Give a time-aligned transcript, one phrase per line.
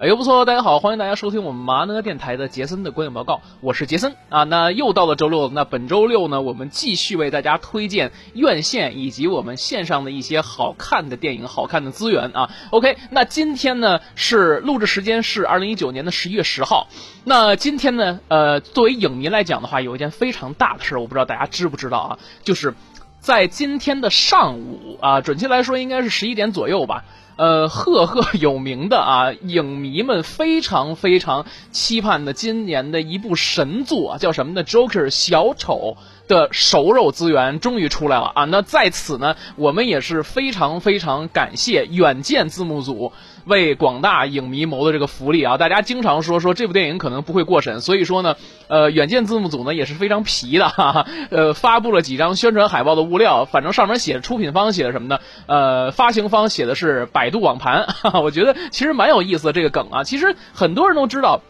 [0.00, 4.44] 哎呦不错，大家好，欢迎大家收听我们麻呢电台的杰森的观影报告，我是杰森啊。
[4.44, 12.48] 那又到了周六，那本周六呢，我们继续为大家推荐院线以及我们线上的一些好看的电影、好看的资源啊。
[12.70, 16.86] OK，那今天呢是录制时间是二零一九年的十一月十号。
[17.24, 22.72] 那今天呢，呃，作为影迷来讲的话，有一件非常大的事儿，我不知道大家知不知道啊，就是
[23.18, 27.04] 在今天的上午啊，准确来说应该是十一点左右吧。
[27.38, 38.44] 呃，赫赫有名的啊，影迷们非常非常期盼的今年的一部神作啊，叫什么呢？Joker 小丑的熟肉资源终于出来了啊！
[38.46, 43.12] 那在此呢，我们也是非常非常感谢远见字幕组。
[43.48, 45.56] 为广大影迷谋的这个福利啊！
[45.56, 48.36] 大家经常说说这部电影可能不会过审，所以说呢，
[48.68, 55.18] 呃，远见字幕组呢也是非常皮的， 哈哈，呃，发布了几张宣传海报的物料，反正上面写出品方写的什么呢？
[55.46, 61.40] 呃，发行方写的是百度网盘， 哈哈，我觉得其实蛮有意思的这个梗啊，其实很多人都知道。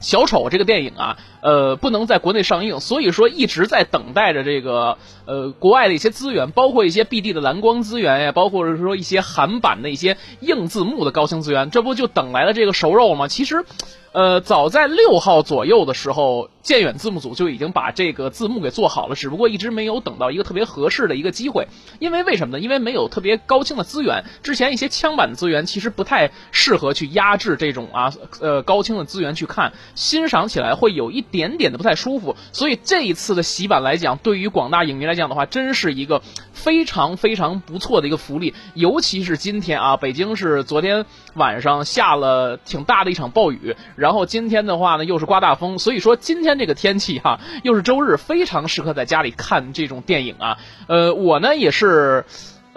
[0.00, 13.28] 小丑这个电影啊，呃，不能在国内上映，所以说一直在等待着这个呃国外的一些资源，包括一些 BD 的蓝光资源呀，包括是说一些韩版的一些硬字幕的高清资源，这不就等来了这个熟肉吗？
[13.28, 13.64] 其实。
[14.10, 21.68] 呃，早在六号左右的时候，建远字幕组就已经把这个字幕给做好了，只不过一直没有等到一个特别合适的一个机会。
[21.98, 22.60] 因为为什么呢？
[22.60, 32.36] 因为没有特别高清的资源，之前一些枪版的资源其实不太适合去压制这种啊呃高清的资源去看，欣赏起来会有一点点的不太舒服。
[32.52, 38.54] 所以这一次的洗版来讲，对于广大影迷来讲的话，真是一个非常非常不错的一个福利。
[38.74, 43.76] 尤其是今天啊，北京是昨天晚上下了挺大的一场暴雨。
[43.96, 50.58] 然后今天的话呢，又是刮大风，所以说今天这个天气哈，又是周日，非常适合在家里看这种电影啊。
[50.86, 52.24] 呃，我呢也是。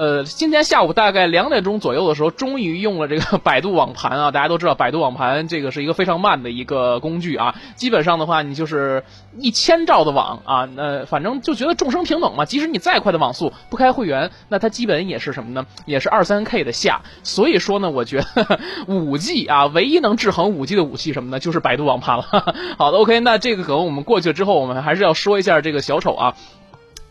[0.02, 4.32] 呃，今天下午大概两点钟左右的时候，终于用了这个 百度网盘啊。
[4.32, 7.54] 大家都知道，百度网盘这个是一个非常慢的一个工具啊。
[7.76, 9.04] 基本上的话，你就是
[9.38, 12.46] 一千兆的网啊，那反正就觉得众生平等嘛。
[12.46, 15.68] 即使你再快的网速，不开会员，那它基本也是什么呢？
[15.86, 17.02] 也是二三 K 的下。
[17.22, 21.40] 所以说呢，我觉得 五 G 啊，唯一能制衡五 G 的武器什么呢？
[21.40, 22.24] 就是百度网盘了。
[22.80, 26.34] 好的，OK，那这个梗我们过去了之后，我们还是要说一下这个小丑啊。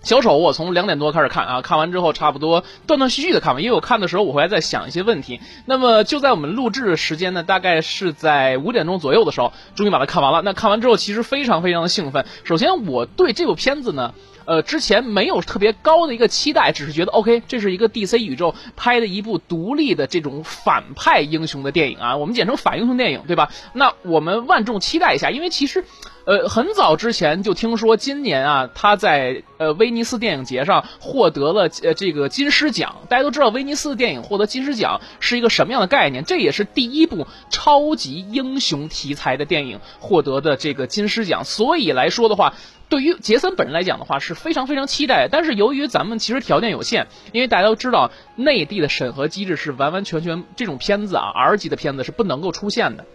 [0.03, 5.41] 小丑，我从两点多开始看啊，看完之后差不多断断续续的看完，因为我看的时候我还在想一些问题。
[5.67, 10.41] 那么就在我们录制的时间呢，大概是在五点钟左右的时候，终于把它看完了。
[10.41, 12.25] 那看完之后，其实非常非常的兴奋。
[12.45, 14.15] 首先，我对这部片子呢，
[14.47, 23.51] 呃，之前没有特别高的一个期待，只是觉得 OK，这是一个 DC 宇宙拍的一部独立的这种反派英雄的电影啊，我们简称反英雄电影，对吧？
[23.75, 25.85] 那我们万众期待一下，因为其实。
[26.27, 32.97] 呃，很早之前就听说今年啊，他在呃威尼斯电影节上获得了呃这个金狮奖。
[33.09, 36.25] 大家都知道威尼斯的电影获得金狮奖是一个什么样的概念？
[36.25, 41.45] 这也是第一部超级英雄题材的电影获得的这个金狮奖。
[41.45, 42.55] 所以来说的话，
[42.89, 45.29] 对于杰森本人来讲的话是非常非常期待。
[45.31, 53.07] 但是由于咱们其实条件有限，因为大家都知道内地的审核机制是完完全全这种片子啊 R 级的片子是不能够出现的。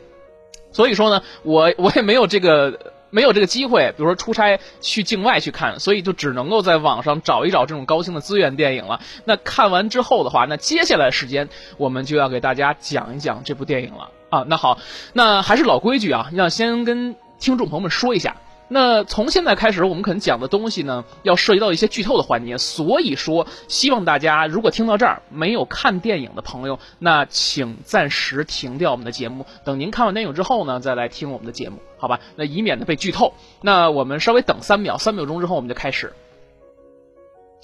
[0.75, 2.93] 所以说呢，我 我也没有这个。
[3.11, 8.99] 没有这个机会，比如说出差去境外去看，所以就只能够在网上找一找这种高清的资源电影了。
[9.23, 11.47] 那看完之后的话，那接下来时间
[11.77, 14.43] 我们就要给大家讲一讲这部电影了啊。
[14.49, 14.79] 那好，
[15.13, 18.35] 那还是老规矩啊，要先跟听众朋友们说一下。
[18.67, 32.19] 那从现在开始，我们可能讲的东西呢，要涉及到一些剧透的环节，所以说希望大家如果听到这儿没有看电影的朋友，那请暂时停掉我们的节目，等您看完电影之后呢，再来听我们的节目，好吧？
[32.35, 33.33] 那以免呢被剧透。
[33.61, 36.13] 那我们稍微等三秒，三秒钟之后我们就开始。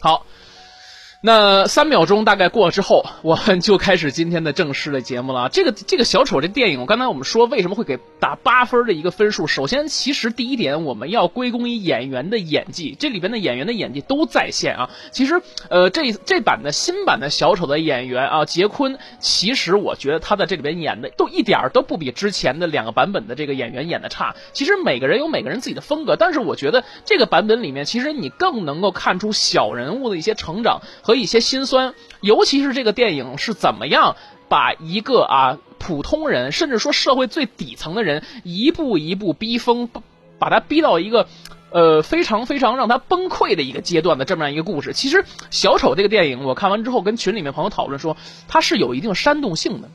[0.02, 0.26] 好。
[1.24, 5.50] 那三秒钟大概过了之后，我们就开始今天的正式的节目了。
[5.50, 9.46] 这个这个小丑这电影，我刚才我们说为什么会给打八分的一个分数？
[9.46, 14.90] 首先，其实第一点我们要归功于演员的演技，这里边的演员的演技都在线啊。
[15.12, 24.36] 其实，呃，这这版的新版的小丑的演员啊，杰昆，其实我觉得他在这里边演的都一点都不比之前的两个版本的这个演员演的差。
[24.54, 31.11] 其实每个人有每个人自己的风格，但是我觉得这个版本里面，其实你更能够看出小人物的一些成长和。
[31.12, 34.16] 和一些心酸，尤其是这个电影是怎么样
[34.48, 39.90] 把一个啊普通人，甚至说社会最底层的人，一步一步逼疯，
[40.40, 41.28] 把他逼到一个
[41.72, 44.94] 呃非常非常让他崩溃的一个阶段的这么样一个故事。
[44.94, 48.16] 其实小丑这个电影，我看完之后跟群里面朋友讨论说，
[48.48, 49.90] 它是有一定煽动性的。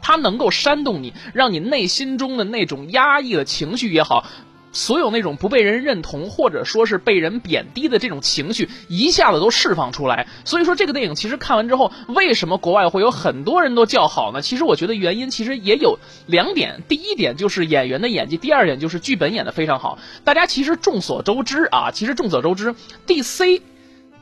[0.00, 4.24] 它能够煽动你，让你内心中的那种压抑的情绪也好。
[4.72, 10.26] 所有那种不被人认同，或者说是被人贬低的这种情绪，一下子都释放出来。
[10.44, 14.42] 所以说，这个电影其实看完之后，为什么国外会有很多人都叫好呢？
[14.42, 16.82] 其实我觉得原因其实也有两点。
[16.88, 19.98] 第一点就是演员的演技，第二点就是剧本演得非常好。
[20.24, 22.74] 大家其实众所周知啊，其实众所周知
[23.06, 23.62] ，DC。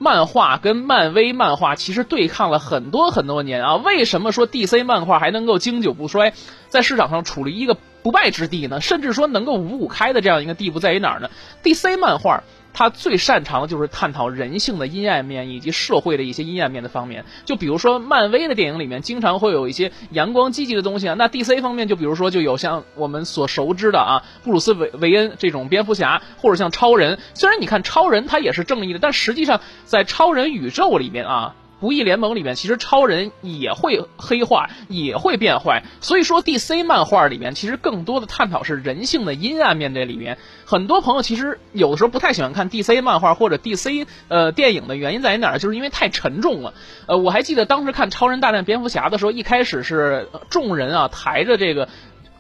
[0.00, 6.34] 漫画跟漫威漫画其实对抗了很多很多年啊，为什么说 DC 漫画还能够经久不衰，
[6.68, 8.80] 在市场上处于一个不败之地呢？
[8.80, 11.30] 甚至说能够五五开的这样一个地步在于哪儿呢
[11.62, 12.42] ？DC 漫画。
[12.74, 17.24] 它最擅长的就是探讨人性的阴暗面以及社会的一些阴暗面的方面。
[17.44, 21.14] 就比如说，漫威的电影里面经常会有一些阳光积极的东西啊。
[21.18, 27.18] 那 DC 方面，就比如说就有像我们所熟知的啊，布鲁斯韦韦恩这种蝙蝠侠，或者像超人。
[27.34, 31.56] 虽然你看超人他也是正义的，但实际上在超人宇宙里面啊。
[31.80, 35.84] 不义联盟里面，其实超人也会黑化，也会变坏。
[36.00, 39.88] 所以说，DC 漫画里面其实更多的探讨是人性的阴暗面。
[39.94, 45.58] 这里面很多朋友其实有的时候不太喜欢看 DC 漫画或者 DC 呃电影的原因在于哪儿？
[45.58, 46.74] 就是因为太沉重了。
[47.06, 51.88] 呃，我还记得当时看《超人大战蝙蝠侠》的时候，一开始是众人啊抬着这个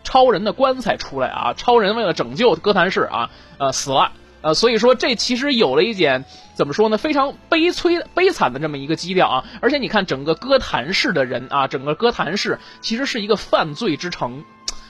[0.04, 4.12] 超人的棺材出来啊，超人为了拯救哥谭市啊，呃死了。
[4.48, 6.24] 呃，所以说这其实有了一点
[6.54, 6.96] 怎么说呢？
[6.96, 9.44] 非常悲催、悲惨的这么一个基调啊！
[9.60, 14.42] 而且你看，整个哥谭市的人啊，整个哥谭市其实是一个犯罪之城。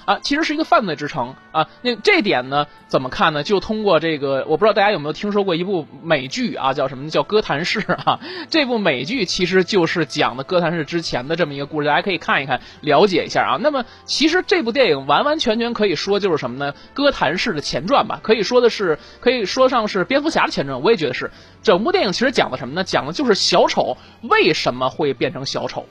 [0.09, 1.69] 啊，其实是一个犯罪之城啊。
[1.83, 3.43] 那这点呢，怎么看呢？
[3.43, 7.11] 就通过这个，我不知道大家有没有听说过一部美剧啊，叫什么？
[7.11, 8.19] 叫《哥谭市》啊。
[8.49, 13.59] 这部美剧其实就是讲的哥谭市之前的这么一个故事，大家可以看一看，了解一下啊。
[13.61, 16.73] 那么，其实这部电影完完全全可以说就是什么呢？
[16.95, 20.81] 哥谭市的前传吧，可以说的是，可以说上是蝙蝠侠的前传。
[20.81, 21.31] 我也觉得是。
[21.63, 22.83] 整部电影其实讲的什么呢？
[22.83, 25.85] 讲的就是小丑为什么会变成小丑？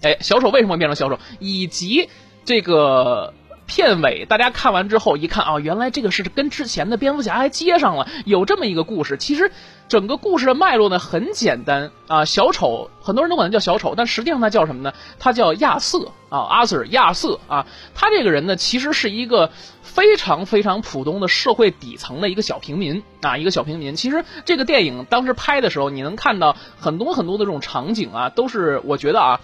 [0.00, 1.18] 哎，小丑为什么变成小丑？
[1.38, 2.08] 以及。
[2.50, 3.32] 这个
[3.64, 9.16] 片尾，大家看完之后一看啊，原来这个是跟之前的蝙蝠侠还接上了，有这么一个故事。
[9.16, 9.52] 其实
[9.86, 14.92] 整个故事的脉络呢很简单啊，小丑很多人都管他叫小丑，但实际上他叫什么呢？
[15.20, 17.68] 他叫亚瑟啊，阿 Sir 亚瑟啊。
[17.94, 19.52] 他这个人呢，其实是一个
[19.82, 23.94] 非常非常普通的社会底层的一个小平民啊，一个小平民。
[23.94, 29.40] 其实这个电影当时拍的时候，你能看到很多很多的这种场景啊，都是我觉得啊。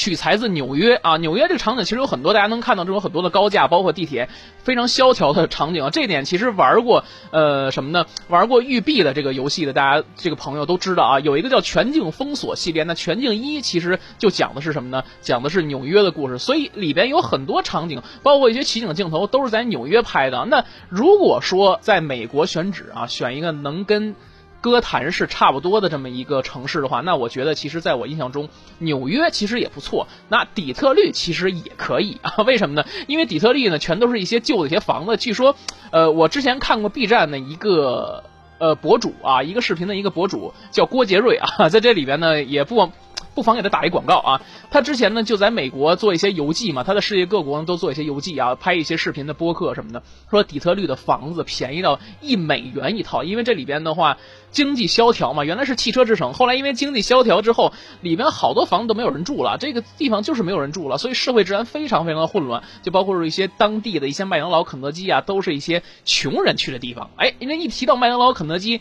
[0.00, 4.30] 取材自纽约啊，纽约这个场景其实有很多，大家能看到这种很多的高架，包括地铁
[4.62, 5.90] 非常萧条的场景啊。
[5.90, 8.06] 这点其实玩过呃什么呢？
[8.28, 11.20] 玩过育碧的这个游戏的，大家这个朋友都知道啊。
[11.20, 15.04] 有一个叫全境封锁系列，那全境一其实就讲的是什么呢？
[15.20, 20.46] 讲的是纽约的故事，所以里边有很多场景，包括一些取景镜头都是在纽约拍的。
[20.46, 24.16] 那如果说在美国选址啊，选一个能跟
[24.60, 28.48] 哥谭是差不多的这么一个城市的话，那我觉得其实在我印象中，
[28.78, 30.06] 纽约其实也不错。
[30.28, 32.42] 那底特律其实也可以啊？
[32.46, 32.84] 为什么呢？
[33.06, 35.16] 因为底特律呢，全都是一些旧的一些房子。
[35.16, 35.56] 据说，
[35.90, 38.24] 呃，我之前看过 B 站的一个
[38.58, 42.90] 呃博主啊，一个视频的一个博主叫郭杰瑞啊，在这里边呢也不。
[43.34, 44.42] 不妨给他打一广告啊！
[44.70, 50.02] 他之前呢就在美国做一些游记嘛，他在世界各国都做一些游记啊，拍一些视频的播客什么的。
[50.30, 54.18] 说底特律的房子便宜到一美元一套，因为这里边的话
[54.50, 67.10] 经济萧条嘛，原来是汽车之城，后来因为经济萧条之后，里边好多房子都没有人住了，这个地方就是没有人住了，所以社会治安非常非常的混乱，就包括一些当地的一些麦当劳、肯德基啊，都是一些穷人去的地方。
[67.16, 68.80] 哎，因为一提到麦当劳、肯德基。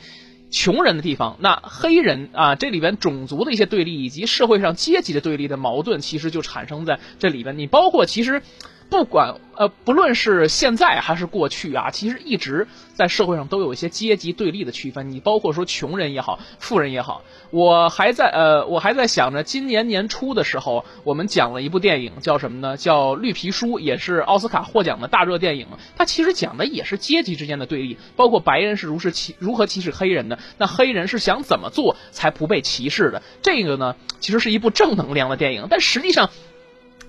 [0.51, 7.57] 穷人的地方，那黑人啊，这里边种族的一些对立，以及社会上阶级的对立的矛盾，其实就产生在这里边。
[7.57, 8.41] 你包括其实。
[8.89, 15.11] 不管呃，不论是现在还是过去啊，其实一直在社会上都有一些阶级对立的区分。
[15.11, 22.77] 你包括说穷人也好，富人也好，我还在呃，我还在想着今年年初的时候，我们讲了一部电影，叫什么呢？
[22.77, 25.67] 叫《绿皮书》，也是奥斯卡获奖的大热电影。
[25.95, 33.21] 它其实讲的也是阶级之间的对立，包括白人是如是歧如何歧视黑人的，那黑人是想怎么做才不被歧视的？
[33.43, 36.31] 这个呢，其实是一部正能量的电影，但实际上。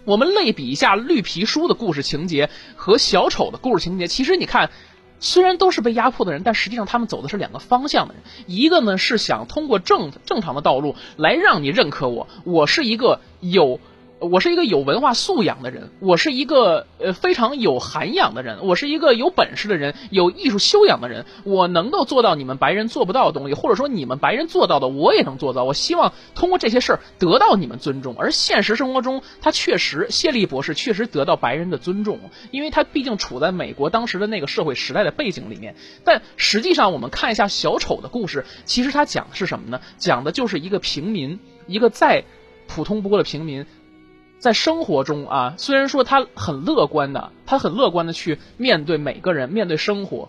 [0.04, 4.70] 我们类比一下绿皮书的故事情节和小丑的故事情节，其实你看，
[5.18, 8.22] 虽然都是被压迫的人，但实际上他们走的是两个方向的人。
[8.46, 13.78] 一个呢是想通过正正常的道路来让你认可我，我是一个有。
[14.20, 25.64] 我是一个有文化素养的人，我是一个呃非常有涵养的人，我是一个有本事的人，有艺术修养的人，我能够做到你们白人做不到的东西，或者说你们白人做到的，我也能做到。
[25.64, 28.14] 我希望通过这些事儿得到你们尊重。
[28.18, 35.74] 而现实生活中，他确实，谢利博士确实得到白人的尊重，因为他毕竟处在美国当时的那个社会时代的背景里面。
[36.04, 39.80] 但实际上，我们看一下小丑的故事，其实他讲的是什么呢？
[39.96, 42.24] 讲的就是一个平民，一个再
[42.66, 43.64] 普通不过的平民。
[44.40, 50.28] 在生活中啊，虽然说他很乐观的，他很乐观的去面对每个人，面对生活。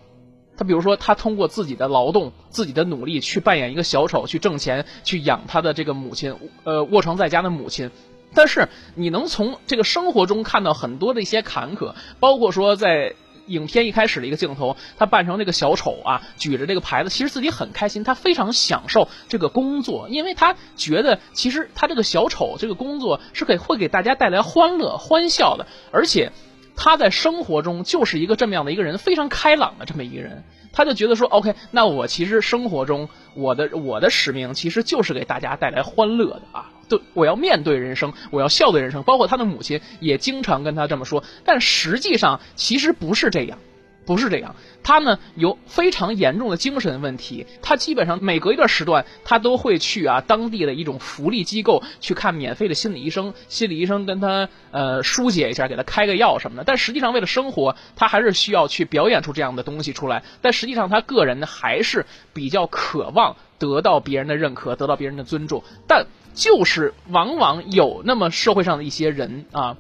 [0.58, 7.90] 他比如说，他通过自己的劳动、自己的努力去扮演一个小丑，去挣钱，去养他的这个母亲，呃，卧床在家的母亲。
[8.34, 13.16] 但是你能从这个生活中看到很多的一些坎坷，包括说在
[13.48, 26.32] 影片一开始的一个镜头，他扮成这个小丑啊，举着这个牌子，其实自己很开心，他非常享受这个工作，因为他觉得其实他这个小丑这个工作是给会给大家带来欢乐、欢笑的，而且。
[26.74, 43.58] 他在生活中就是一个这么样的一个人，非常开朗的这么一个人，他就觉得说，OK，那我其实生活中我的我的使命其实就是给大家带来欢乐的啊，对，我要面对人生，我要笑对人生，包括他的母亲也经常跟他这么说，但实际上其实不是这样。
[44.04, 56.64] 不是这样，他呢有非常严重的精神问题，他基本上每隔一段时段，他都会去啊当地的一种福利机构去看免费的心理医生，心理医生跟他呃疏解一下，给他开个药什么的。
[56.66, 60.24] 但实际上为了生活，他还是需要去表演出这样的东西出来。
[60.42, 65.64] 但实际上他个人呢还是比较渴望得到别人的认可，得到别人的尊重。
[65.88, 69.78] 但就是往往有那么社会上的一些人啊，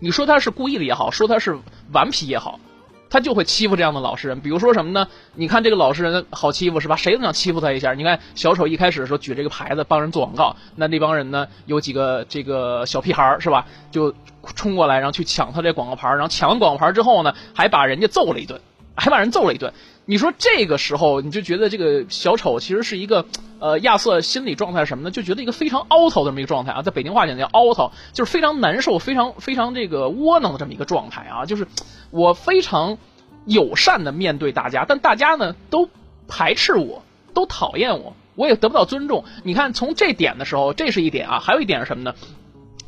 [0.00, 1.58] 你说他是故意的也好，说他是
[1.92, 2.60] 顽皮也好。
[3.08, 5.06] 他就会欺负这样的老实人，比如说什么呢？
[5.36, 6.96] 你看这个老实人好欺负是吧？
[6.96, 7.94] 谁都想欺负他一下。
[7.94, 13.64] 你看小丑一开始的时候举这个牌子帮人做广告，那那帮人呢有几个这个小屁孩是吧？
[13.92, 14.12] 就
[14.56, 18.60] 冲过来然后去抢他这广告牌，然后抢完广告牌之后呢，还把人家揍了一顿，
[18.96, 19.72] 还把人揍了一顿。
[20.04, 23.24] 你说这个时候你就觉得这个小丑其实是一个
[23.58, 25.10] 呃亚瑟心理状态是什么呢？
[25.10, 31.66] 就觉得一个非常凹头的这么一个状态啊，在北京话讲叫凹头，就是非常难受、非常非常这个窝囊的这么一个状态啊，就是。
[32.12, 32.98] 我非常
[33.46, 35.90] 友善的面对大家，但大家呢都
[36.28, 37.02] 排斥我，
[37.34, 39.24] 都讨厌我，我也得不到尊重。
[39.42, 42.14] 你看，从这点的时候，这是一点啊，还有一点是什么呢？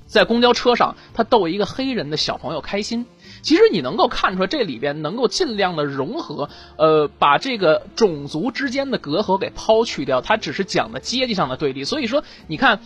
[0.07, 3.07] 在公交车上，他逗一个黑人的小朋友开心。
[3.43, 10.21] 其实你能够看出来，这里边能够尽量的融合，呃，把这个种族之间的隔阂给抛去掉。
[10.21, 11.85] 他只是讲的阶级上的对立。
[11.85, 12.81] 所以说，你看。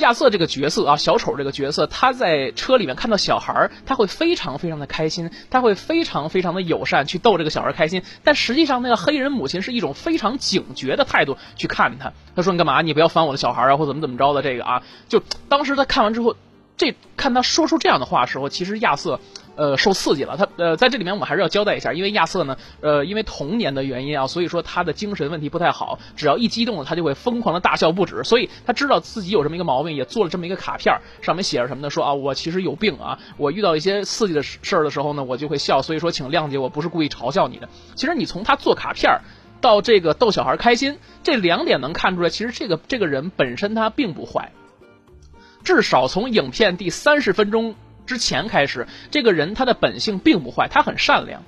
[0.00, 8.02] 亚瑟这个角色啊，小丑这个角色，他在车里面看到小孩儿，他会非常非常的开心，他会非常非常的友善去逗这个小孩开心。
[8.22, 12.12] 但实际上，那个黑人母亲是一种非常警觉的态度去看他。
[12.36, 12.82] 他说：“你干嘛？
[12.82, 16.36] 你不要烦我的小孩啊，或怎么怎么着的这个啊。”就当时他看完之后。
[16.76, 19.18] 这看他说出这样的话的时候，其实亚瑟，
[19.58, 20.36] 呃，受刺激了。
[20.36, 25.98] 他呃，在这里面我们还是要交代一下，因为亚瑟呢，呃，因为童年的原因啊，所以说他的精神问题不太好。
[26.14, 28.22] 只要一激动了，他就会疯狂的大笑不止。
[28.22, 31.90] 所以他知道自己有这么一个毛病，也做了这么一个卡片，上面写着什么呢？
[31.90, 35.82] 说啊，我其实有病啊，我遇到一些刺激的事儿的时候呢，我就会笑。
[35.82, 37.68] 所以说，请谅解，我不是故意嘲笑你的。
[37.96, 39.20] 其实你从他做卡片
[39.60, 44.52] 到这个逗小孩开心，这两点能看出来，其实这个这个人本身他并不坏。
[45.64, 47.74] 至少从影片第三十分钟
[48.08, 51.44] 之前开始，这个人他的本性并不坏，他很善良，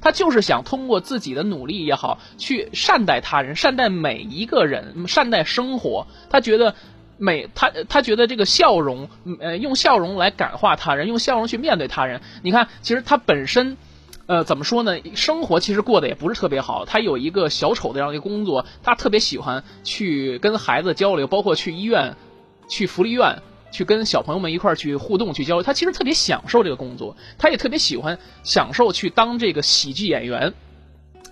[0.00, 6.06] 他就是想通过自己的努力也好，去善待他人，善待每一个人，善待生活。
[6.30, 6.74] 他觉得
[7.18, 12.22] 每他他觉得这个笑容，呃，用笑容来感化他人，用笑容去面对他人。
[12.42, 13.76] 你看，其实他本身，
[14.24, 14.96] 呃，怎么说呢？
[15.14, 16.86] 生活其实过得也不是特别好。
[16.86, 22.16] 他有一个小丑的这样一个工作，他特别喜欢去跟孩子交流，包括去医院。
[22.72, 30.54] 去福利院，去跟小朋友们一块儿去互动、去交流，他其实特别享受这个工作，他也特别喜欢享受去当这个喜剧演员。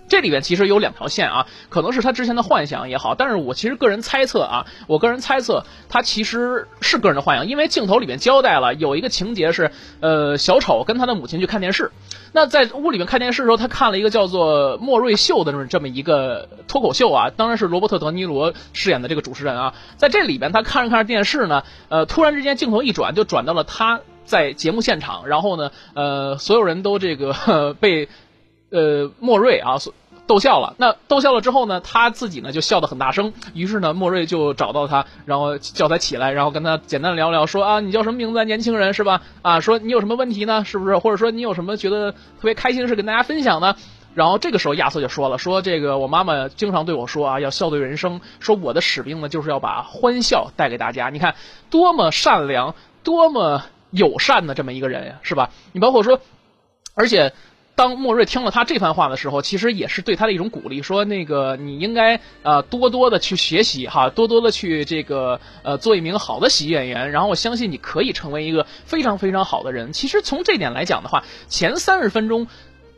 [0.07, 11.91] 这里面其实有两条线啊，可能是他之前的幻想也好，但是我其实个人猜测啊，我个人猜测他其实是个人的幻想，因为镜头里面交代了有一个情节是，呃，小丑跟他的母亲去看电视，
[12.31, 28.07] 那在屋里面看电视的时候，他看了一个叫做莫瑞秀的这么这么一个脱口秀啊，当然是罗伯特德尼罗饰演的这个主持人啊，在这里边他看着看着电视呢，呃，突然之间镜头一转，就转到了他在节目现场，然后呢，呃，所有人都这个 被。
[28.71, 29.95] 呃，莫瑞啊所，
[30.29, 30.75] 逗笑了。
[30.77, 33.33] 那逗笑了之后呢，他自己呢就笑得很大声。
[33.55, 38.45] 于是呢，莫瑞就找到他，然后叫他起来，然后跟他简单聊聊，说啊，你叫什么名字？
[38.45, 39.23] 年轻人是吧？
[39.41, 40.63] 啊，说你有什么问题呢？
[40.63, 40.99] 是不是？
[40.99, 43.75] 或者说你有什么觉得特别开心的事跟大家分享呢？
[44.13, 51.09] 然后这个时候亚瑟就说了，说这个我妈妈经常对我说啊，要笑对人生，说我的使命呢就是要把欢笑带给大家。
[51.09, 51.33] 你看
[51.71, 55.49] 多么善良，多么友善的这么一个人呀，是吧？
[55.71, 56.19] 你包括说，
[56.93, 57.33] 而且。
[57.79, 69.93] 当莫瑞听了他这番话的时候，其实也是对他的一种鼓励，说那个你应该呃多多的去学习哈，多多的去这个呃做一名好的喜剧演员，然后我相信你可以成为一个非常非常好的人。
[69.93, 72.47] 其实从这点来讲的话，前三十分钟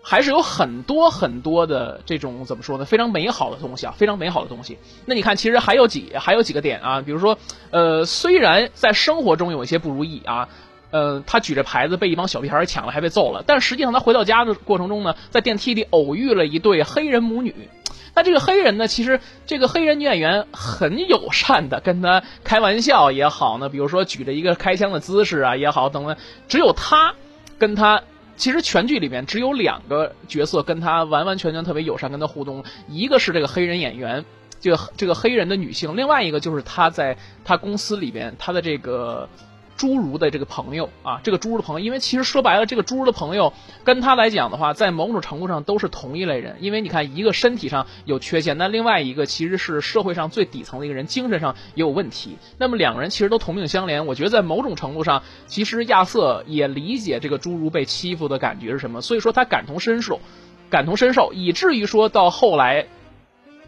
[0.01, 2.85] 还是有很多很多的这种怎么说呢？
[2.85, 4.79] 非常美好的东西啊，非常美好的东西。
[5.05, 7.38] 那你看，其实还有几还有几个点啊，比如说，
[7.69, 10.50] 呃，虽然在生活中有一些不如意啊，
[10.91, 17.55] 呃，他举着牌子被一帮小屁孩抢了，还被揍了，但实际上他回到家的过程中呢，在电梯里偶遇了一对黑人母女。
[18.13, 26.17] 那这个黑人呢，其实这个黑人女演员很友善的跟他开玩笑也好呢，比如说举着一个开枪的姿势啊也好等等，
[26.50, 27.15] 只有他
[27.57, 28.03] 跟他。
[28.36, 34.25] 其实全剧里面只有两个角色跟他完完全全特别友善，跟他互动，一个是这个黑人演员，
[34.60, 39.29] 这个这个黑人的女性，另外一个就是他在他公司里边他的这个。
[39.81, 43.51] 侏儒的这个朋友啊，这个侏儒的朋友，因为其实说白了，这个侏儒的朋友
[43.83, 46.57] 跟他来讲的话，在某种程度上都是同一类人。
[46.59, 52.38] 因为你看，一个身体上有缺陷，那另外一个其实是社会上最底层的一个人，精神上也有问题。
[52.59, 54.05] 那么两个人其实都同命相连。
[54.05, 60.19] 我觉得在某种程度上，其实亚瑟也理解这个侏儒被欺负的感觉是什么，所以说他感同身受，
[60.69, 62.85] 感同身受，以至于说到后来。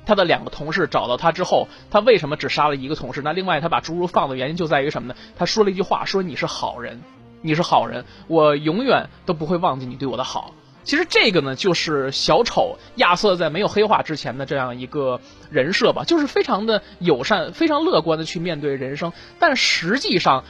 [0.06, 3.22] 他的两个同事找到他之后，他为什么只杀了一个同事？
[3.24, 5.16] 那另外他把侏儒放的原因就在于什么呢？
[5.38, 7.02] 他说了一句话，说你是好人，
[7.42, 10.54] 你是好人，我永远都不会忘记你对我的好。
[10.84, 19.14] 其实这个呢，就是小丑亚瑟在没有黑化之前的这样一个人设吧，就是非常的友善、非常乐观的去面对人生。
[19.40, 20.44] 但实际上，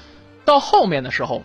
[0.45, 1.43] 到后面的时候，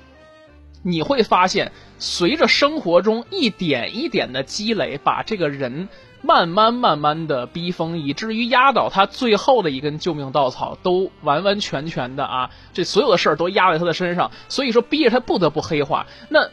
[0.83, 5.89] 你会发现，随着生活中一点一点的积累，把这个人。
[6.21, 16.07] 慢慢慢慢的逼疯，以至于压倒他最后的一根救命稻草，都完完全全的啊，这所有的事儿都压在他的身上，所以说逼着他不得不黑化。
[16.29, 16.49] 那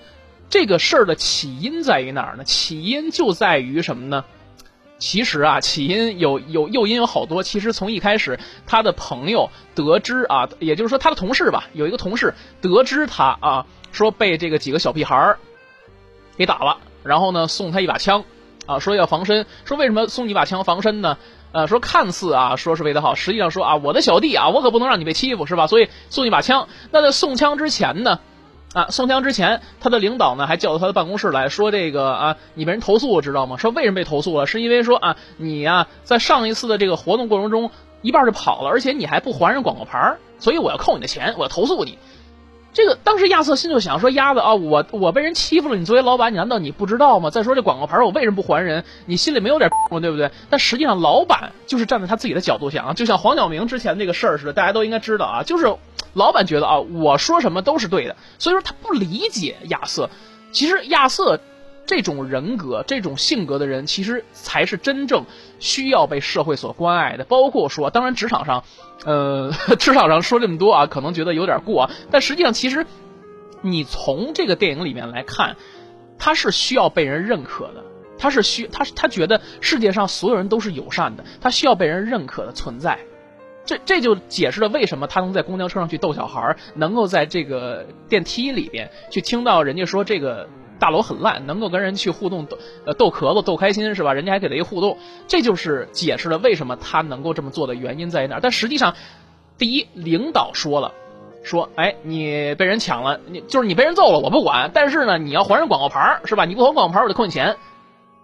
[0.50, 2.43] 这个事儿的起因在于哪儿呢？
[2.43, 4.24] 起因就在于什么呢？
[4.98, 7.43] 其实啊，起因有有诱因有好多。
[7.43, 15.39] 其实从一开始，他的朋友得知啊，也就是说他的同事吧，有一个同事得知他啊，说被这个几个小屁孩儿
[16.38, 18.24] 给打了，然后呢送他一把枪。
[18.65, 21.17] 啊，说要防身，说为什么送你把枪防身呢？
[21.51, 25.67] 呃，说看似啊，说是为他好，实际上说啊，我的小弟啊，我可不能让你被欺负，是吧？
[25.67, 26.67] 所以送一把枪。
[26.91, 28.19] 那在送枪之前呢，
[28.74, 33.55] 啊，送枪之前，他的领导呢还叫到他的办公室来说这个啊，你被人投诉，知道吗？
[33.55, 34.48] 说为什么被投诉了？
[34.48, 41.97] 是因为说啊，你呀在上一次的这个活动过程中一半就跑了，而且你还不还人广告牌，所以我要扣你的钱，我要投诉你。
[42.76, 47.30] 这个当时亚瑟心就想说：“鸭子啊，我我被人欺负了，你作为老板，你难道你不知道吗？
[47.30, 48.84] 再说这广告牌，我为什么不还人？
[49.06, 50.30] 你心里没有点对不对？
[50.50, 55.74] 但实际上，老板就是站在他自己的角度想啊，就像黄晓明之前那个事儿似的，大家都应该知道啊，就是
[56.14, 60.10] 老板觉得啊，我说什么都是对的，所以说他不理解亚瑟。
[60.52, 61.40] 其实亚瑟。”
[61.86, 65.24] 这种人格、这种性格的人，其实才是真正
[65.60, 67.24] 需要被社会所关爱的。
[67.26, 68.63] 包括说，当然职场上，
[69.06, 71.91] 呃，职场上说这么多啊，可能觉得有点过啊。
[72.10, 72.88] 但实际上，其实
[73.62, 75.58] 你从这个电影里面来看，
[76.17, 77.84] 他是需要被人认可的。
[78.17, 82.98] 他是需他他觉得世界上所有人都是友善的，他需要被人认可的存在。
[83.65, 90.50] 这这就解释了为什么他能在公交车上去逗小孩，能够在这个电梯里边去听到人家说这个。
[90.80, 92.48] 大楼很烂，能够跟人去互动
[92.86, 94.14] 呃逗咳嗽逗开心是吧？
[94.14, 98.40] 人家还给他一互动，这就是解释了为什么他能够这么做的原因在哪儿。
[98.42, 98.96] 但实际上，
[99.58, 100.92] 第一，领导说了，
[101.44, 106.46] 说哎你被人抢了，你就是你被人揍了，我不管，但是呢你要还人广告牌是吧？
[106.46, 107.56] 你不还广告牌我就扣你钱。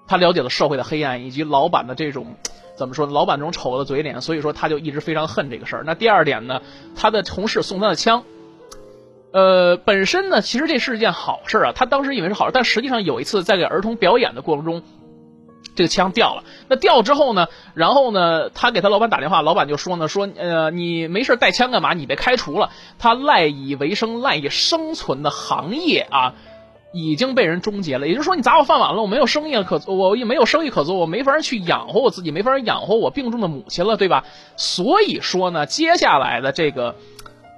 [0.07, 2.35] 他了解了社会的黑暗以及老板的这种
[2.75, 3.05] 怎么说？
[3.05, 5.83] 老板这种丑恶的嘴脸，所以说他就一直非常恨这个事儿。
[5.85, 6.61] 那第二点呢，
[6.97, 8.23] 他的同事送他的枪。
[9.33, 11.71] 呃，本身呢，其实这是一件好事啊。
[11.73, 14.83] 他当时以为是好事，但实际上有一次在给儿童表演的过程中，
[15.73, 16.43] 这个枪掉了。
[16.67, 21.93] 那掉之后呢，然后呢，他给他老板打电话，老板就说呢，说呃，你没事带枪干嘛？
[21.93, 22.71] 你被开除了。
[22.99, 26.33] 他赖以为生、赖以生存的行业啊，
[26.91, 28.09] 已经被人终结了。
[28.09, 34.25] 也就是说，你砸我饭碗了，我没有生意可做，我也没有生意可做，我没法去养活我自己，没法养活我病重的母亲了，对吧？
[34.57, 36.95] 所以说呢，接下来的这个。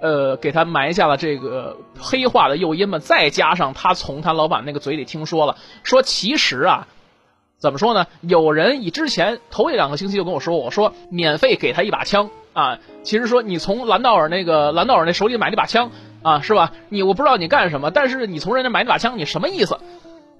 [0.03, 6.87] 呃，给他埋下了这个黑化的诱因嘛，再加上他从他老板那个嘴里听说了，说其实啊，
[7.57, 8.05] 怎么说呢？
[8.19, 15.89] 有人以之前头一两个星期就跟我说，我说免费给他一把枪啊，其实说你从兰道尔那个兰道尔那手里买那把枪
[16.21, 16.73] 啊，是吧？
[16.89, 19.79] 你我不知道你干什么，但是你从人家买那把枪，你什么意思？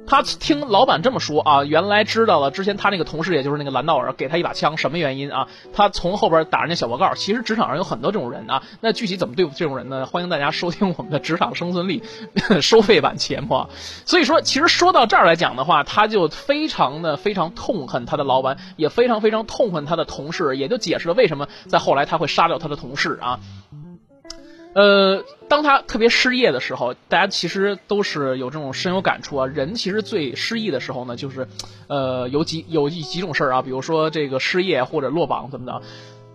[0.05, 2.51] 他听老板这么说啊，原来知道了。
[2.51, 5.47] 之前他那个同事，也就是那个兰道尔，给他一把枪，什么原因啊？
[5.73, 7.13] 他从后边打人家小报告。
[7.15, 8.61] 其实职场上有很多这种人啊。
[8.81, 10.05] 那具体怎么对付这种人呢？
[10.05, 12.03] 欢迎大家收听我们的职场生存力
[12.61, 13.67] 收费版节目。
[14.05, 23.39] 所以说，其实说到这儿来讲的话，他就非常的非常痛恨他的老板，也非常非常痛恨他的同事，也就解释了为什么在后来他会杀掉他的同事啊。
[24.73, 29.45] 呃，当他特别失业的时候，大家其实都是有这种深有感触啊。
[29.45, 31.47] 人其实最失意的时候呢，就是，
[31.87, 35.81] 呃，有几有几几种事儿啊，比如说这个失业或者落榜怎么的。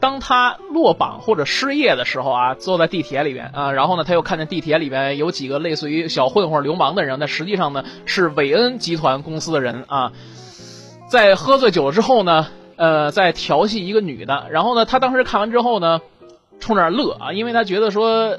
[0.00, 10.12] 当他落榜或者失业的时候啊，坐在地铁里边啊，然后呢，他又看见地铁里边有几个类似于小混混、流氓的人，那实际上呢是韦恩集团公司的人啊，
[11.08, 12.46] 在喝醉酒之后呢，
[12.76, 14.46] 呃，在调戏一个女的。
[14.52, 16.00] 然后呢，他当时看完之后呢。
[16.60, 18.38] 冲那儿乐啊，因为他觉得说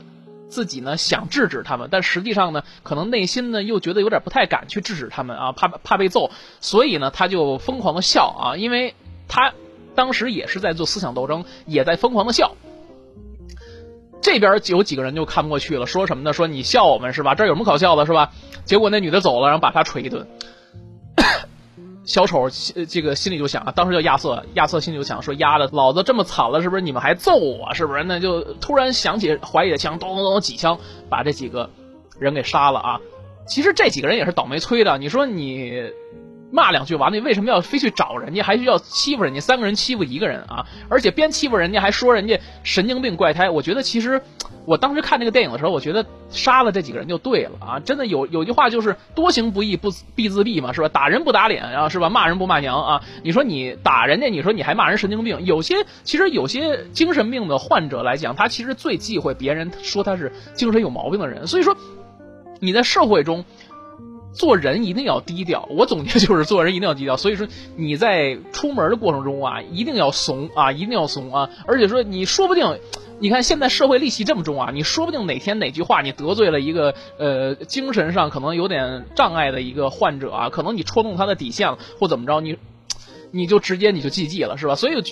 [0.50, 8.96] 自己呢想制止他们，但实际上呢，可能内心呢又觉得有点不太敢去制止他们啊，怕怕被揍，所以呢他就疯狂的笑啊，因为
[9.28, 9.54] 他
[9.96, 12.56] 当时也是在做思想斗争，也在疯狂的笑。
[14.22, 16.34] 这边有几个人就看不过去了，说什么呢？
[16.34, 17.36] 说你笑我们是吧？
[17.36, 18.32] 这有什么可笑的，是吧？
[18.66, 20.28] 结果那女的走了，然后把他捶一顿。
[22.10, 22.50] 小丑
[22.90, 27.72] 这个心里就想啊，当时叫亚瑟，亚瑟心里就想说：“丫的，老子这么惨了，是不是你们还揍我？
[27.76, 31.70] 是不是？”那就突然想起怀里的枪，咚咚咚几枪，把这几个
[32.18, 33.00] 人给杀了啊！
[33.48, 35.84] 其实这几个人也是倒霉催的，你说你。
[36.52, 39.40] 骂两句完了，你为什么要非去找人家，还需要欺负人家？
[39.40, 40.66] 三个人欺负一个人啊！
[40.90, 43.52] 而且边欺负人家还说人家神经病怪胎。
[43.52, 44.22] 我觉得其实
[44.66, 47.80] 我当时看这个电影的时候，我觉得杀了这几个人就对了啊！
[47.80, 50.90] 真的有有句话就是多行不义不必自毙嘛，是吧？
[50.90, 52.10] 打人不打脸，然后是吧？
[52.10, 53.04] 骂人不骂娘啊！
[53.24, 55.46] 你说你打人家，你说你还骂人神经病？
[55.46, 61.46] 有些其实有些精神病的患者来讲，他其实最忌讳别人说他是精神有毛病的人。
[61.46, 61.78] 所以说
[62.60, 63.46] 你在社会中。
[64.32, 67.18] 做人一定要低调，我总结就是做人一定要低调。
[67.18, 71.50] 所以说你在出门的过程中啊，一定要怂啊，一定要怂啊。
[71.66, 72.80] 而且说你说不定，
[73.20, 82.58] 你看现在社会戾气这么重啊，你说不定哪天哪句话你得罪了一个呃精神上可能有点障碍的一个患者啊，可能你戳中他的底线了或怎么着你。
[83.32, 84.76] 你就直接你就 GG 了是吧？
[84.76, 85.04] 所以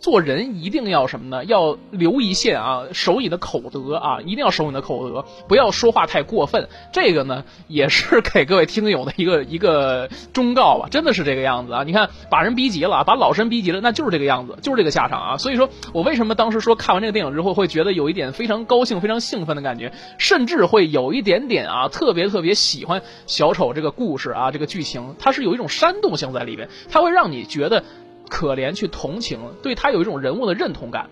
[0.00, 1.44] 做人一定要什么呢？
[1.44, 6.68] 要留一线啊，守你的口德啊，一定要守你的口德，不要说话太过分。
[6.92, 11.82] 这个呢，也是给各位听友的一个一个忠告吧，真的是这个样子啊！
[11.84, 15.36] 你看，把人逼急了，把老身逼急了，那就是这个样子，就是这个下场啊！
[15.38, 27.61] 所以说我为什么当时说看完这个电影之后会觉得有一点非常高兴、非常兴奋的感觉，甚至会有一点点啊，特别特别喜欢小丑这个故事啊，这个剧情，它是有一种煽动性在里边，它会让你觉。
[27.62, 27.84] 觉得
[28.28, 31.10] 可怜，去同情，对他有一种人物的认同感。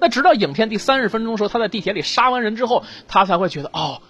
[0.00, 4.00] 那直到影片第三十分钟时候，他在地铁里杀完人之后，他才会觉得哦。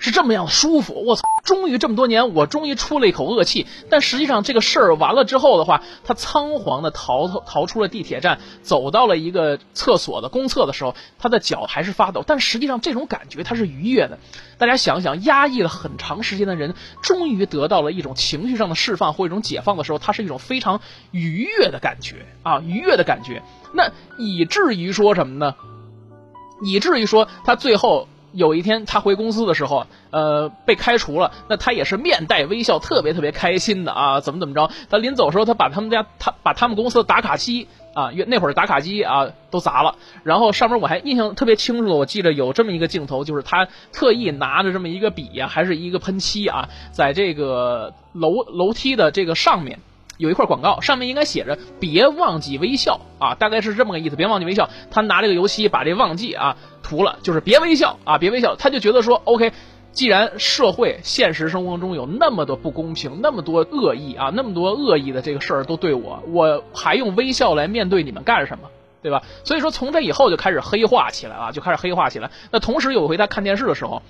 [0.00, 1.22] 是这么样的舒服，我操！
[1.48, 3.66] 终于这么多年，我终于出了一口恶气。
[3.88, 12.22] 但实际上这个事儿完了之后的话，他仓皇的逃逃出了地铁站，走到了一个厕所的公厕的时候，他的脚还是发抖。
[12.26, 14.18] 但实际上这种感觉他是愉悦的。
[14.58, 20.82] 大家想想，压抑了很长时间的人，终于得到了一种情绪上的释放或一种解放的时候，他是一种非常
[21.12, 23.42] 愉悦的感觉啊，愉悦的感觉。
[23.72, 25.54] 那以至于说什么呢？
[26.62, 28.06] 以至于说他最后。
[28.32, 34.70] 有一天他回公司的时候，呃，被开除了，那他也是面带微笑，特别特别开心的啊，怎么怎么着？
[34.90, 49.78] 他临走的时候，他把他们家他把他们公司的打卡机啊，那会儿打卡机啊都砸了，然后上面我还印象特别清楚，我记得有这么一个镜头，就是他特意拿着这么一个笔呀，还是一个喷漆啊，在这个楼楼梯的这个上面。
[50.18, 54.16] 有一块广告，上面应该写着“别忘记微笑”啊，大概是这么个意思。
[54.16, 54.68] 别忘记微笑。
[54.90, 56.56] 他拿这个油漆把这“忘记”啊
[56.88, 58.56] 涂了，就是别微笑啊，别微笑。
[58.56, 59.52] 他就觉得说，OK，
[59.92, 68.70] 既然社会现实生活中有那么多不公平，那么多恶意啊，那么多恶意的这个事儿都对我，我还用微笑来面对你们干什么？
[69.02, 69.22] 对吧？
[69.44, 72.30] 所以说从这以后就开始黑化起来了，就开始黑化起来。
[72.50, 74.02] 那同时有一回他看电视的时候。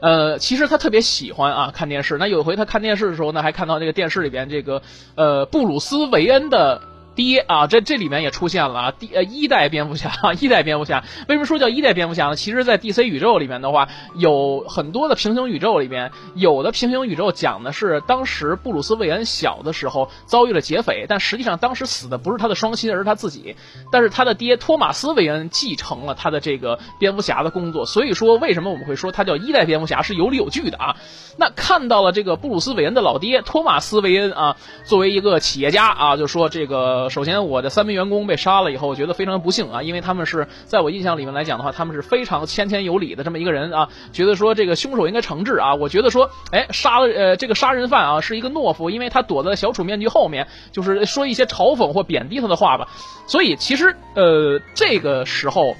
[0.00, 2.18] 呃，其实他特别喜欢啊看电视。
[2.18, 4.82] 那有一回他看电视的时候呢，还看到这个电视里边这个
[5.14, 6.82] 呃布鲁斯韦恩的。
[7.14, 12.36] 爹啊，这这里面也出现了啊，第呃一代蝙蝠侠， 一代蝙蝠侠，为什么说叫一代蝙蝠侠呢？
[12.36, 23.54] 其实，在 DC 宇宙里面的话，有很多的平行宇宙里面，有的平行宇宙讲的是当时布鲁斯韦恩小的时候遭遇了劫匪，但实际上当时死的不是他的双亲，而是他自己。
[23.92, 30.96] 但是他的爹托马斯韦恩继承了他的这个蝙蝠侠的工作，所以说为什么我们会说他叫一代蝙蝠侠是有理有据的啊？
[31.38, 37.03] 那看到了这个布鲁斯韦恩的老爹托马斯韦恩啊，作为一个企业家啊，就说这个。
[37.10, 45.74] 首先，我的三名员工被杀了以后，我觉得非常不幸啊，因为他们是在我印象里面来讲的话，他们是非常谦谦有礼的这么一个人啊，觉得说这个凶手应该惩治啊。
[45.74, 52.88] 我觉得说，哎，杀了呃这个杀人犯啊是一个懦夫，因为他躲在小丑面具后面，就是说一些嘲讽或贬低他的话吧。
[53.26, 55.74] 所以其实呃这个时候，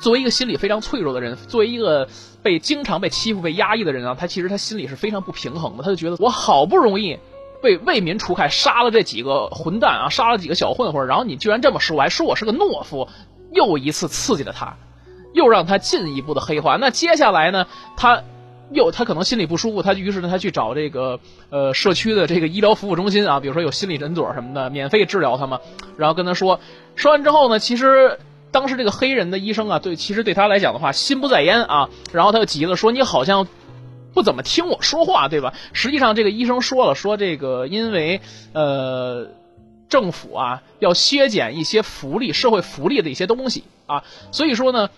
[0.00, 2.08] 作为一个心理非常脆弱的人，作为一个
[2.42, 7.18] 被经常被欺负、被压抑的人啊，他其实他心里是非常不平衡的，他就觉得我好不容易。
[7.62, 13.08] 为为民除害，杀了这几个混蛋啊，杀了几个小混混，然后你居然这么说，还说我是个懦夫，
[13.52, 14.76] 又一次刺激了他。
[15.32, 16.74] 又让他进一步的黑化。
[16.74, 18.24] 那接下来呢，他
[18.72, 21.20] 又他可能心里不舒服，他于是呢他去找这个
[21.50, 25.60] 呃社区的这个医疗服务中心啊，比如说有心理诊所什么的，免费治疗他嘛。
[25.96, 26.58] 然后跟他说，
[26.96, 28.18] 说完之后呢，其实
[28.50, 31.88] 当时这个黑人的医生啊，对，其实对他来讲的话，心不在焉啊。
[32.12, 33.46] 然后他就急了，说你好像
[34.14, 35.54] 不怎么听我说话，对吧？
[35.72, 38.20] 实际上这个医生说了，说这个因为
[38.52, 39.28] 呃
[39.88, 44.90] 政府啊要削减一些福利、社会福利的一些东西啊，所以说呢。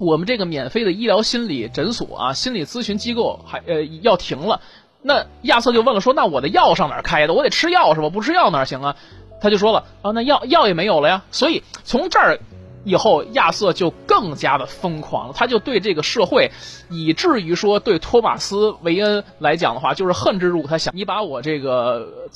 [0.00, 4.60] 我们这个免费的医疗心理诊所啊，心理咨询机构还呃要停了。
[5.02, 7.34] 那亚瑟就问了，说那我的药上哪开的？
[7.34, 8.08] 我得吃药是吧？
[8.08, 8.96] 不吃药哪行啊？
[9.40, 11.24] 他就说了，啊，那药药也没有了呀。
[11.32, 12.38] 所以从这儿
[12.84, 16.50] 以后，亚瑟就更加的疯狂，他就对这个社会，
[16.90, 20.68] 以至于说对托马斯维恩来讲的话，就是恨之入骨。
[20.68, 22.28] 他想，你把我这个。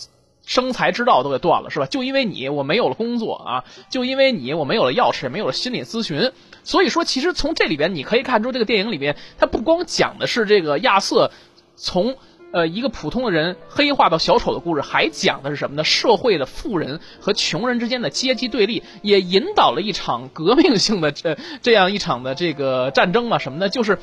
[0.44, 1.86] 生财之道都给断了，是吧？
[1.86, 3.64] 就因为你，我没有了工作啊！
[3.90, 6.32] 就因为你，我没有了药吃，没有了心理咨询。
[6.64, 11.30] 所以说，其实从这里边你可以看出，这个电影里面，它不光讲的是这个亚瑟
[11.76, 12.16] 从
[12.52, 15.84] 呃一个普通的人黑化到小丑的故事，还讲的是什么呢？
[15.84, 23.38] 社会的富人和穷人之间的阶级对立，也引导了一场革命性的这这样一场的这个战争嘛？
[23.38, 23.68] 什么呢？
[23.68, 23.98] 就是。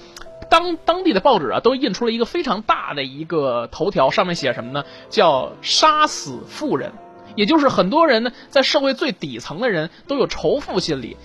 [0.50, 4.84] 当当地的报纸啊，都印出了一个非常大的一个头条，上面写什么呢？
[5.08, 6.92] 叫“杀死富人”，
[7.36, 11.18] 也就是很多人呢，在社会最底层的人都有仇富心理。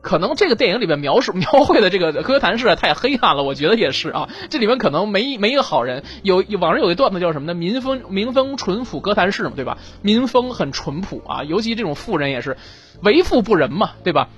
[0.00, 4.28] 可能这个电影里面描述 描绘的这个哥谭市太黑暗了，我觉得也是啊。
[4.48, 6.02] 这里面可能没没一个好人。
[6.22, 7.54] 有网上有一段子叫什么呢？
[7.54, 9.78] 民风民风淳朴哥谭市嘛，对吧？
[10.02, 12.56] 民风很淳朴啊，尤其这种富人也是
[13.02, 14.28] 为富不仁嘛，对吧？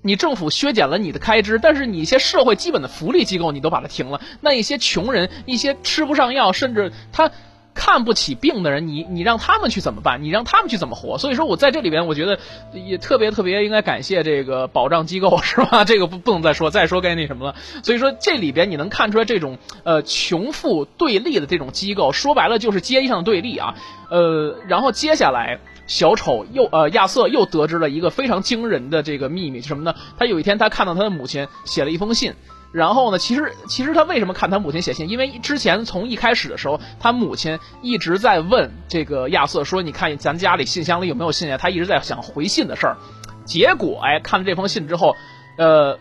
[0.00, 4.20] 你政府削减了你的开支，但是你一些社会基本的福利机构你都把它停了。
[4.40, 7.32] 那一些穷人，一些吃不上药，甚至他
[7.78, 10.24] 看不起病的人，你你让他们去怎么办？
[10.24, 11.16] 你让他们去怎么活？
[11.16, 12.38] 所以说我在这里边，我觉得
[12.72, 15.84] 也特别特别应该感谢这个保障机构， 是吧？
[15.84, 17.54] 这个不不能再说，再说该那什么了。
[17.84, 23.76] 所以说这里边你能看出来这种呃穷富对立的这种机构，说白了就是阶级上的对立啊。
[24.10, 25.60] 呃，然后接下来。
[25.88, 29.94] 小丑又呃亚瑟又得知了一个非常惊人的这个秘密是，什么呢？
[30.18, 32.34] 他有一天他看到他的母亲写了一封信，
[32.72, 35.08] 然后呢，其实其实他为什么看他母亲写信？
[35.08, 42.96] 因为之前从一开始的时候，他母亲一直在问这个亚瑟说：“你看咱家里信箱里有没有信啊？”他一直在想回信的事儿。
[43.44, 45.16] 结果哎，看了这封信之后，
[45.56, 45.98] 呃。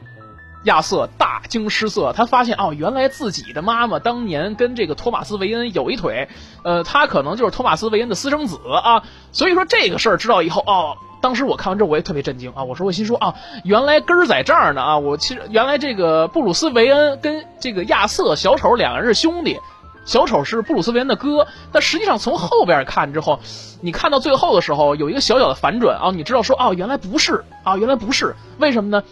[0.63, 6.27] 亚瑟大惊失色，他发现哦，原来自己的妈妈当年跟这个托马斯·韦恩有一腿，
[6.63, 9.03] 呃，他可能就是托马斯·韦恩的私生子啊。
[9.31, 12.63] 所以说这个事儿知道以后，哦，当时我看完之后我也特别震惊啊。
[12.63, 14.97] 我说我心说啊，原来根儿在这儿呢啊。
[14.97, 19.59] 我其实原来这个布鲁斯·韦恩跟这个亚瑟小丑两个人是兄弟，
[20.05, 21.47] 小丑是布鲁斯·韦恩的哥。
[21.71, 23.39] 但实际上从后边看之后，
[23.81, 29.03] 你看到最后的时候有一个小小的反转啊，你知道说哦，原来不是啊，原来不是，为什么呢？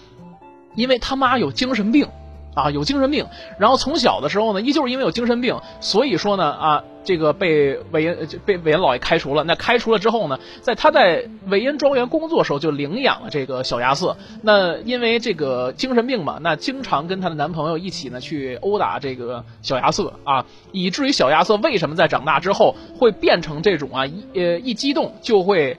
[0.75, 2.09] 因为他妈有精神病，
[2.55, 3.27] 啊，有精神病，
[3.59, 9.43] 然后从小的时候呢，依旧是因为有精神病，所以说呢，啊，这个被韦恩被韦恩老爷开除了。
[9.43, 14.15] 那开除了之后呢，在他在韦恩庄园工作时候就领养了这个小亚瑟。
[14.41, 25.77] 那因为这个精神病嘛，那经常跟她的男朋友一起呢去殴打这个小亚瑟啊，以至于小亚瑟为什么在长大之后会变成这种啊，一呃一激动就会。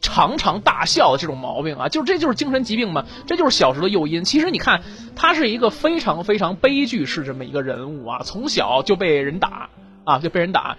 [0.00, 4.24] 常常大笑的这种毛病啊，就是这就是精神疾病嘛，这就是小时候的诱因。
[4.24, 4.82] 其实你看，
[5.14, 9.68] 他是一个非常非常悲剧式这么一个人物啊，从小就被人打
[10.04, 10.78] 啊，就被人打，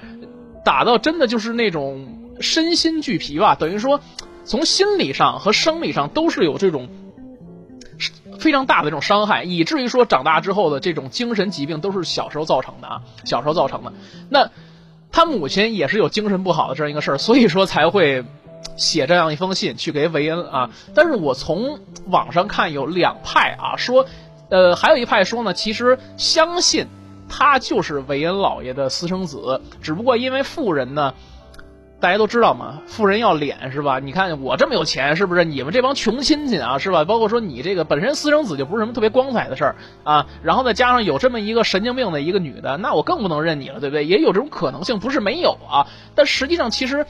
[0.65, 3.53] 打到真的就是那种身心俱疲吧。
[3.53, 3.99] 等于说，
[4.43, 6.89] 从心理上和生理上都是有这种
[8.39, 13.93] 非常大的这种伤害，以至于说长大之后的这种精神疾病都是小时候造成的啊，小时候造成的。
[14.29, 14.49] 那
[15.11, 18.25] 他母亲也是有精神不好的这样一个事儿，所以说才会。
[18.77, 24.05] 写这样一封信去给韦恩啊，但是我从网上看有两派啊，说，
[24.49, 26.87] 呃，还有一派说呢，其实相信
[27.29, 31.13] 他就是韦恩老爷的私生子，只不过因为富人呢，
[31.99, 33.99] 大家都知道嘛，富人要脸是吧？
[33.99, 35.45] 你看我这么有钱，是不是？
[35.45, 37.05] 你们这帮穷亲戚啊，是吧？
[37.05, 44.05] 包括说你这个本身私生子就不是什么特别光彩的事儿啊，然后再加上有这么一个神经病的一个女的，那我更不能认你了，对不对？
[44.05, 47.05] 也有这种可能性，不是没有啊，但实际上其实。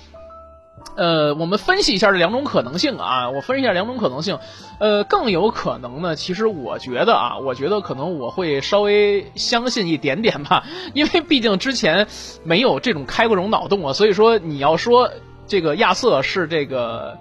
[0.96, 4.40] 呃，我们分析一下这两种可能性啊，我分析一下两种可能性，
[4.80, 12.08] 呃，更有可能呢，其实我觉得啊，我觉得可能我会稍微相信一点点吧， 因为毕竟之前
[12.44, 15.10] 没有这种开过这种脑洞啊，所以说你要说
[15.48, 17.18] 这个亚瑟是这个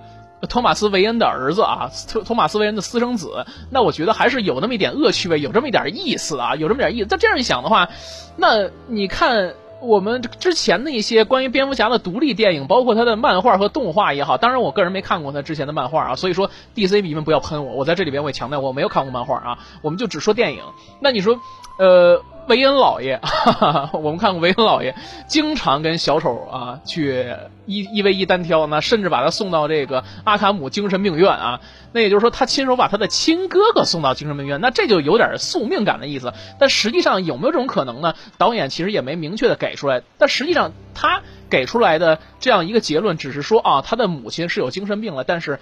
[0.49, 7.09] 托马斯·韦恩的儿子啊，托托马斯·韦恩的私生子，那我觉得还是有那么一点恶趣味，有这么一点意思啊，有这么点意思。
[7.11, 7.88] 那这样一想的话，
[8.37, 9.55] 那你看。
[9.83, 20.61] 我们之前的一些关于蝙蝠侠的独立电影，包括他的漫画和动画也好，当然我个人没看过他之前的漫画啊，所以说 DC 迷们不要喷我，我在这里边我也强调我没有看过漫画啊，我们就只说电影。
[21.01, 21.38] 那你说，
[21.79, 22.23] 呃。
[22.51, 24.97] 维恩老爷，哈 哈我们看过维恩老爷，
[25.29, 31.61] 经常跟小丑啊去一一 v 一单挑，那甚至把他送到这个阿卡姆精神病院啊。
[31.93, 36.33] 那也就是说，他亲手把他的亲哥哥送到精神病院，那这就有点宿命感的意思。
[36.59, 38.15] 但实际上有没有这种可能呢？
[38.37, 40.03] 导演其实也没明确的给出来。
[40.19, 45.61] 但实际上他给出来的这样一个结论，只是说啊，他的母亲是有精神病了，但是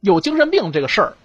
[0.00, 1.16] 有精神病这个事儿。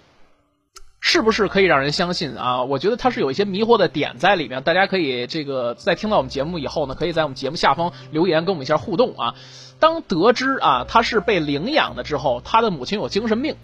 [1.00, 2.64] 是不是可以让人相信啊？
[2.64, 9.34] 我觉得它是有一些迷惑的点在里面，大家可以这个在听到我们节目以后呢，可以在我们节目下方留言跟我们一下互动啊。
[9.78, 13.54] 当得知啊他是被领养的之后，他的母亲有精神病，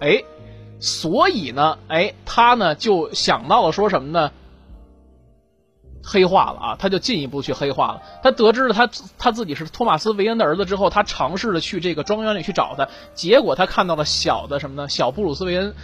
[0.00, 0.24] 哎，
[0.80, 4.32] 所以呢，哎，他呢就想到了说什么呢？
[6.06, 8.02] 黑化了啊，他就进一步去黑化了。
[8.22, 14.88] 他得知了他他自己是托马斯·韦恩的儿子之后，他尝试着去这个庄园里去找他，结果他看到了小的什么呢？
[14.88, 15.74] 小布鲁斯·韦恩。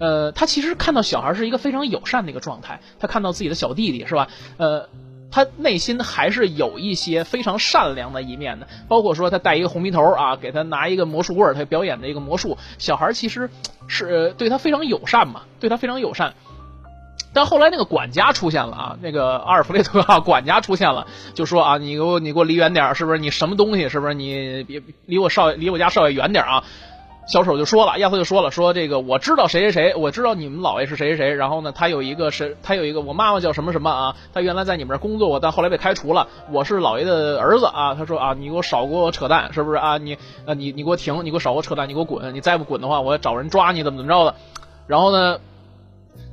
[0.00, 4.28] 呃，他其实看到小孩是一个非常友善的一个状态，他看到自己的小弟弟是吧？
[4.56, 4.88] 呃，
[5.30, 13.50] 他内心还是有一些非常善良的一面的，包括说他戴一个红鼻头啊，给他拿一个魔术棍他表演的一个魔术，小孩其实
[13.86, 16.32] 是对他非常友善嘛，对他非常友善。
[17.32, 23.18] 但后来那个管家出现了啊，那个阿尔弗雷德啊，管家出现了，就说啊，你给我你给我离远点是不是？
[23.18, 24.14] 你什么东西是不是？
[24.14, 26.64] 你别离我少爷离我家少爷远点啊！
[27.30, 31.34] 小丑就说了，亚瑟就说了，说这个我知道谁谁谁，我知道你们老爷是谁谁谁。
[31.34, 34.16] 然后呢，他有一个谁，他有一个我妈妈叫什么什么啊？
[34.34, 36.26] 他原来在你们这工作过，但后来被开除了。
[36.50, 37.94] 我是老爷的儿子啊。
[37.94, 39.96] 他说啊，你给我少给我扯淡，是不是啊？
[39.98, 40.14] 你
[40.44, 44.34] 啊，你你给我停，你给我少给我扯淡，你给我滚，你再不滚的话，我要找人抓你，怎么怎么着的。
[44.88, 45.38] 然后呢，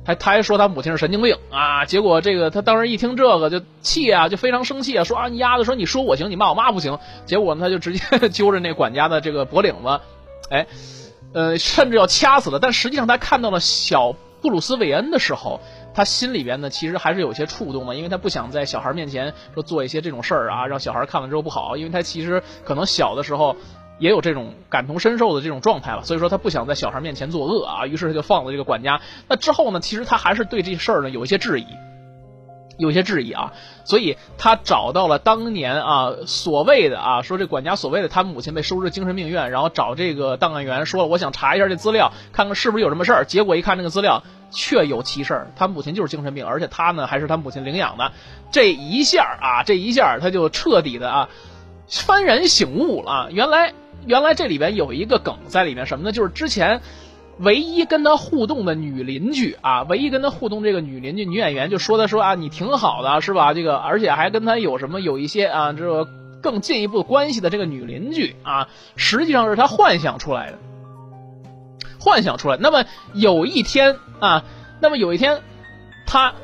[0.04, 1.84] 他他还说他母亲是神经病啊。
[1.84, 6.98] 结果这个他当时一听这个就气啊，就非常生气啊，说啊你丫的说你说我行，你骂我妈不行。
[7.24, 10.00] 结果呢，他就直接 揪着那管家的这个脖领子。
[10.50, 10.66] 哎，
[11.32, 12.58] 呃，甚至要掐死了。
[12.58, 15.60] 但实际上，他看到了小布鲁斯韦恩的时候，
[15.94, 21.76] 他心里边呢，其实还是有些触动的，因为他不想在小孩面前说做一些这种事儿啊，让小孩看了之后不好。
[21.76, 23.56] 因为他其实可能小的时候
[23.98, 27.86] 也有这种感同身受的这种状态了，所以说他不想在小孩面前作恶啊。
[27.86, 29.00] 于是他就放了这个管家。
[29.28, 31.66] 那之后呢，其实他还是对这事儿呢有一些质疑。
[32.78, 33.52] 有些质疑啊，
[33.84, 43.24] 所以他找到了当年啊所谓的啊说这管家所谓的他母亲被收治精神病院，然后找这个档案员说了，我想查一下这资料，看看是不是有什么事儿。
[43.24, 48.12] 结果一看这个资料，确有其事儿，他母亲就是精神病，而且他呢还是他母亲领养的。
[48.52, 51.28] 这一下啊，这一下他就彻底的啊
[51.88, 53.28] 幡然醒悟了。
[53.32, 53.74] 原来
[54.06, 56.12] 原来这里边有一个梗在里面，什么呢？
[56.12, 56.80] 就是之前。
[57.38, 63.54] 唯一跟他互动的女邻居啊，唯一跟他互动这个女邻居女演员就说他说啊，你挺好的是吧？
[63.54, 66.08] 这个而且还跟他有什么有一些啊，这个
[66.42, 70.58] 更进一步关系的这个女邻居啊，实际上是他幻想出来的，
[72.00, 72.56] 幻想出来。
[72.60, 74.44] 那么有一天啊，
[74.80, 75.40] 那么有一天
[76.06, 76.34] 他。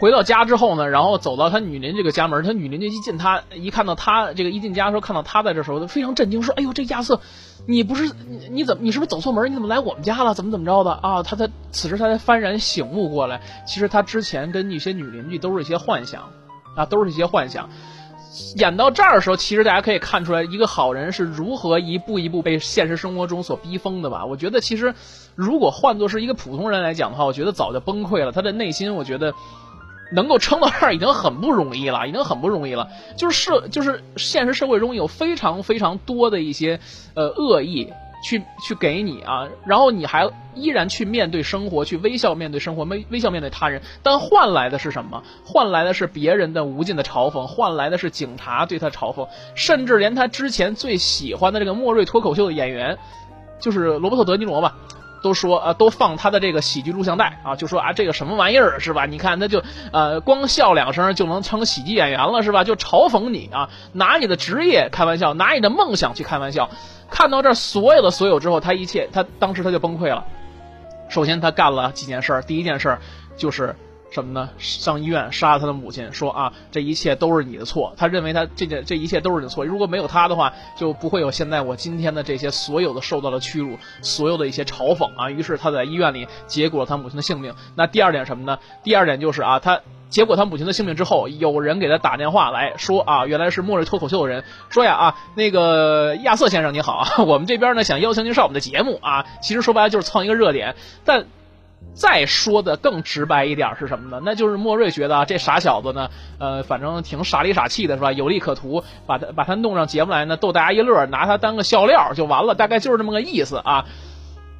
[0.00, 7.20] 回到家之后呢，然后走到他女邻这个家门，他女邻居一进他一看到他这个一进家的时候看到他在这时候，他非常震惊，说：“哎呦，这亚瑟，
[7.66, 9.50] 你不是你你怎么你是不是走错门？
[9.50, 10.32] 你怎么来我们家了？
[10.32, 10.90] 怎么怎么着的？
[10.90, 16.22] 啊？”他才此时他才幡然醒悟过来，其实他之前跟一些女邻居都是一些幻想。
[16.76, 17.68] 啊，都是一些幻想。
[18.56, 24.24] 演到这儿的时候，其实大家可以看出来一个好人是如何一步一步被现实生活中所逼疯的吧？
[24.24, 24.94] 我觉得其实
[25.34, 28.32] 如果换作是一个普通人来讲的话，我觉得早就崩溃了。
[28.32, 29.34] 他的内心，我觉得。
[30.12, 32.88] 能够撑到这儿已经很不容易了，已经很不容易了。
[33.16, 36.80] 就是社，就是现实社会中有非常非常多的一些
[37.14, 37.92] 呃恶意
[38.22, 45.22] 去去给你啊，然后你还依然去面对生活，去微笑面对生活，微微笑面对他人，但换来的是什么？
[45.44, 52.98] 换来的是别人的无尽的嘲讽，换来的是警察对他嘲讽，甚至连他之前最喜欢的这个莫瑞脱口秀的演员，
[53.58, 54.76] 就是罗伯特·德尼罗吧。
[55.22, 59.06] 都说啊，都放他的这个喜剧录像带啊，就说啊，这个什么玩意儿是吧？
[59.06, 62.64] 你看他就呃，光笑两声就能成喜剧演员了是吧？
[62.64, 66.70] 就嘲讽你啊，拿你的职业开玩笑，拿你的梦想去开玩笑。
[67.10, 70.24] 看到这所有的所有之后，他一切他当时他就崩溃了。
[71.08, 73.00] 首先他干了几件事儿，第一件事儿
[73.36, 73.74] 就是。
[74.10, 74.50] 什么呢？
[74.58, 77.94] 上医院杀了他的母亲，说啊，这一切都是你的错。
[77.96, 79.64] 他认为他这件这一切都是你的错。
[79.64, 85.30] 如果没有他的话，就不会有现在我今天的这些所有的受到的屈辱，所有的一些嘲讽啊。
[85.30, 87.54] 于是他在医院里结果了他母亲的性命。
[87.76, 88.58] 那第二点什么呢？
[88.82, 99.24] 第二点就是啊，他结果他母亲的性命之后，有人给他打电话来说啊，原来是末日脱口秀的人说呀啊，那个亚瑟先生你好啊，我们这边呢想邀请您上我们的节目啊。
[99.40, 101.26] 其实说白了就是蹭一个热点，但。
[101.92, 104.22] 再说的更直白一点是什么呢？
[104.24, 108.12] 那就是莫瑞觉得啊，这傻小子呢，呃，反正挺傻里傻气的，是吧？
[108.12, 113.84] 有利可图，把他把他弄上节目来呢，逗大家一乐，拿他当个笑料就完了，大概就是这么个意思啊。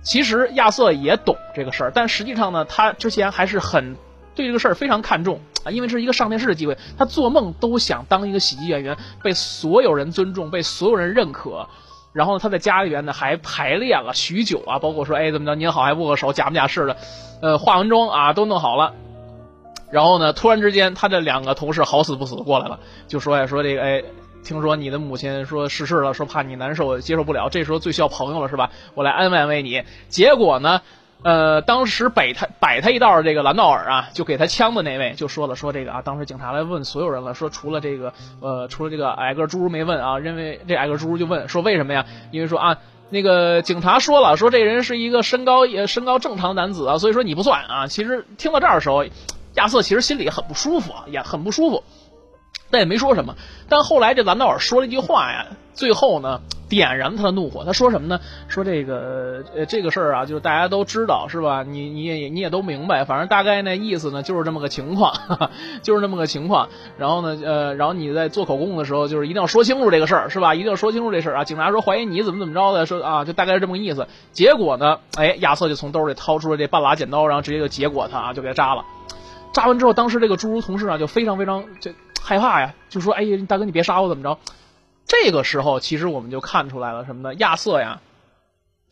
[0.03, 3.97] 其实亚瑟也懂这个事儿，但实际上呢，他之前还是很
[4.35, 11.69] 对这个事儿非常看重啊，因为这是一个上电视的机会，他做梦都想当一个喜剧演员，被所有人尊重，被所有人认可。
[12.13, 16.97] 然后他在家里边呢还排练了许久啊，包括说哎怎么着您好还握个手假模假式的，
[17.43, 18.93] 呃化完妆啊都弄好了，
[19.91, 24.03] 然后呢突然之间他的两个同事好死不死过来了，就说呀说这个哎
[24.43, 28.71] 听说你的母亲说逝世了，说怕你难受接受不了，这时候最需要朋友了是吧？
[28.95, 29.83] 我来安慰安慰你。
[30.09, 30.81] 结果呢？
[31.23, 42.07] 呃，当时摆他摆他一道这个兰道尔啊，就给他枪的那位就说了，说这个啊，当时警察来问所有人了，说除了这个呃，除了这个矮个侏儒没问啊，认为这矮个侏儒就问说为什么呀？
[42.31, 42.79] 因为说啊，
[43.11, 47.87] 那个警察说了，说这人是一个身高也身高正常男子啊，所以说你不算啊。
[47.87, 49.05] 其实听到这儿的时候，
[49.57, 51.85] 亚瑟其实心里很不舒服，也很不舒服。
[52.71, 53.35] 但也没说什么，
[53.69, 57.65] 但后来这兰道尔说了一句话呀，最后呢点燃了他的怒火。
[57.65, 58.21] 他说什么呢？
[58.49, 61.65] 说这个呃这个事儿啊，就是大家都知道是吧？
[61.65, 65.13] 你你也你也都明白，反正大概那意思呢就是这么个情况，
[65.83, 66.69] 就是这么个情况。
[66.97, 70.55] 然后呢呃，然后你在做口供的时候，就是一定要说清楚这个事儿是吧？
[70.55, 71.45] 一定要说清楚这事儿啊。
[71.45, 74.07] 警察说怀疑你怎么怎么着的，说啊就大概是这么个意思。
[74.31, 78.85] 结果呢，哎亚瑟就从兜里掏出了这半拉剪刀，然后直接就结果他啊，就给他扎了。
[79.53, 81.93] 扎完之后，当时这个侏儒同事啊就非常非常这。
[82.23, 84.39] 害怕呀，就说：“哎呀，大哥，你别杀我，怎么着？”
[85.07, 87.35] 这个时候，其实我们就看出来了什么呢？
[87.35, 88.01] 亚瑟呀，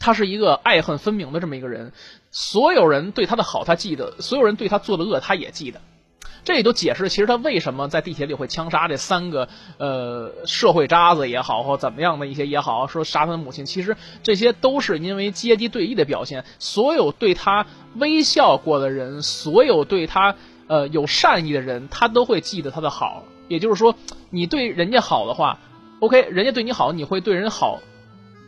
[0.00, 1.92] 他是一个爱恨分明的这么一个人。
[2.32, 5.80] 所有人对他的好，他记得；所有人对他做的恶，他也记得。
[6.44, 16.44] 这也就解释，其实他为什么在地铁里会枪杀这三个呃社会渣子也好，或怎么样的一些也好，说杀他的母亲，其实这些都是因为阶级对立的表现。
[16.58, 20.34] 所有对他微笑过的人，所有对他。
[20.68, 23.24] 呃，有善意的人，他都会记得他的好。
[23.48, 23.94] 也就是说，
[24.30, 25.58] 你对人家好的话
[26.00, 27.80] ，OK，人家对你好，你会对人好，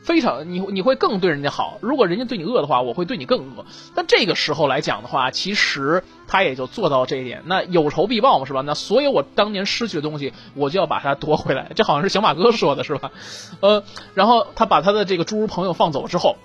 [0.02, 1.78] 非常你你会更对人家好。
[1.80, 3.64] 如果人家对你恶的话，我会对你更恶。
[3.94, 7.42] 但这个时候来讲的话，其实他也就做到这一点。
[7.46, 8.60] 那有仇必报嘛，是吧？
[8.60, 11.70] 那所有我当年失去的东西，我就要把它夺回来。
[11.74, 13.10] 这好像是小马哥说的，是吧？
[13.60, 16.36] 呃，然后他把他的这个侏儒朋友放走之后。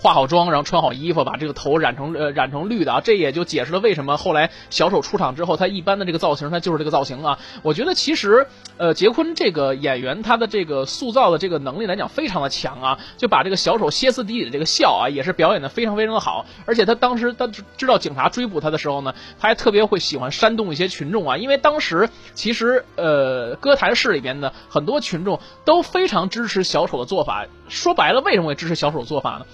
[0.00, 7.38] 化好妆，然后穿好衣服，把这个头染成呃染成绿的啊，这也就解释了为什么后来小丑出场之后，他一般的这个造型，他就是这个造型啊。
[7.62, 8.46] 我觉得其实
[8.78, 16.46] 呃杰昆这个演员他的这个塑造的这个能力来讲非常的强啊，就把这个小丑歇斯底里的这个笑啊，也是表演的非常非常的好。
[16.64, 17.46] 而且他当时他
[17.76, 27.46] 知道警察追捕他的时候呢，他还特别会喜欢煽动一些群众啊，因为当时其实呃歌坛市里边的很多群众都非常支持小丑的做法。
[27.68, 29.46] 说白了，为什么会支持小丑的做法呢？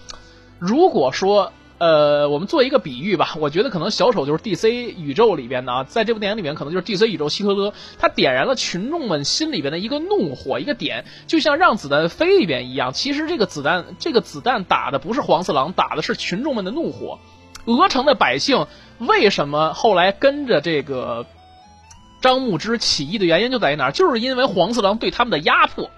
[0.59, 12.95] 如果说，呃，我们做一个比喻吧，我觉得可能小丑就是 DC 宇宙里边的啊，在这部电影里面可能就是 DC 宇宙希特勒，他点燃了群众们心里边的一个怒火，一个点，就像让子弹飞里边一样。
[12.95, 17.19] 其实这个子弹，这个子弹打的不是黄四郎，打的是群众们的怒火。
[17.67, 18.67] 鹅城的百姓
[18.99, 21.27] 为什么后来跟着这个
[22.23, 23.93] 张牧之起义的原因就在于哪儿？
[23.93, 25.91] 就是因为黄四郎对他们的压迫。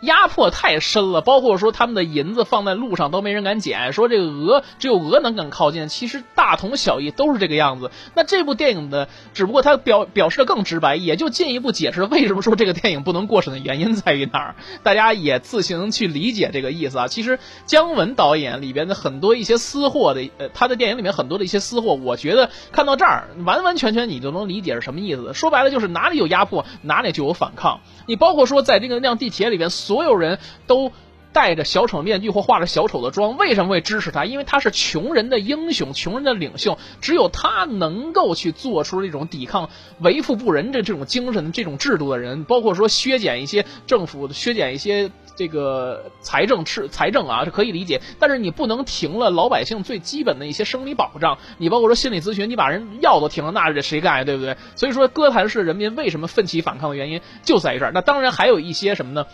[0.00, 7.90] 压迫太深了，包括说他们的银子放在路上都没人敢捡，说这个鹅只有鹅能敢靠近，其实大同小异，都是这个样子。
[8.14, 17.08] 那这部电影的，只不过它表表示的更直白，也就进一步解释为什么说这个电影不能过审的原因在于哪儿，大家也自行去理解这个意思啊。
[17.08, 25.34] 其实姜文导演里边的很多一些私货的，呃，他的电影里面很多的一些私货，我觉得看到这儿完完全全你就能理解是什么意思。
[25.34, 27.80] 说白了就是哪里有压迫，哪里就有反抗。
[28.06, 29.68] 你包括说在这个辆地铁里边。
[29.88, 30.92] 所有人都
[31.32, 34.26] 戴着小丑面具或化着小丑的妆，为什么会支持他？
[34.26, 39.70] 因为他是穷人的英雄，穷人的领袖，只有他能够去做出这种抵抗
[40.00, 42.44] 为富不仁的这种精神、这种制度的人。
[42.44, 48.00] 包括说削减一些政府、削减一些这个财政、吃财政啊，是可以理解。
[48.18, 51.38] 但是你不能停了老百姓最基本的一些生理保障。
[51.58, 54.24] 你包括说心理咨询，你把人药都停了，那这谁干呀？
[54.24, 54.56] 对不对？
[54.74, 57.92] 所以说，哥谭市人民为什么奋起反抗的原因就在于这儿。
[57.94, 59.26] 那当然还有一些什么呢？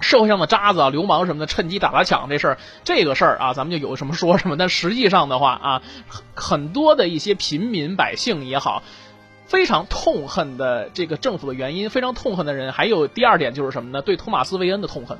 [0.00, 4.56] 社会上的渣子啊、流氓什么的，趁机打砸抢这事儿，这个事儿啊，咱们就有什么说什么。
[4.56, 5.82] 但实际上的话啊，
[6.34, 8.82] 很多的一些平民百姓也好，
[9.46, 14.02] 非常痛恨的这个政府的原因，非常痛恨的人，还有第二点就是什么呢？
[14.02, 15.18] 对托马斯·韦恩的痛恨，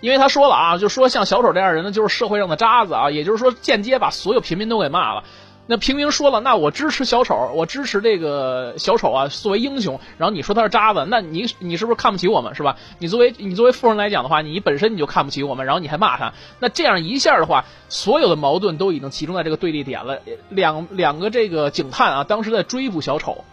[0.00, 5.24] 因为他说了啊，就说像小丑这样人呢，就是社会上的渣子啊，也就是说间接把所有平民都给骂了。
[5.70, 10.00] 那平民说了，那我支持小丑，我支持这个小丑啊，作为英雄。
[10.18, 12.76] 然后你说他是渣子，那你你是不是看不起我们是吧？
[12.98, 20.18] 你作为你作为富人来讲的话，你本身你就看不起我们，然后你还骂他，那这样一下的话，所有的矛盾都已经集中在这个对立点了。
[20.48, 23.44] 两两个这个警探啊，当时在追捕小丑，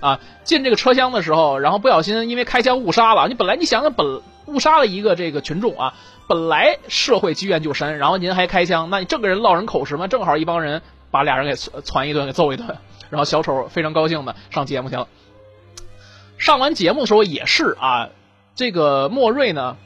[0.00, 3.28] 啊，进这个车厢的时候，然后不小心因为开枪误杀了。
[3.28, 5.94] 你本来你想想，本误杀了一个这个群众啊，
[6.28, 10.06] 本来社会积怨就深，然后您还开枪，那你这个人落人口实吗？
[10.06, 10.82] 正好一帮人。
[11.12, 12.76] 把俩人给攒一顿，给揍一顿，
[13.08, 15.06] 然后小丑非常高兴的上节目去了。
[16.38, 18.10] 上完节目的时候也是啊，
[18.56, 19.76] 这个莫瑞呢，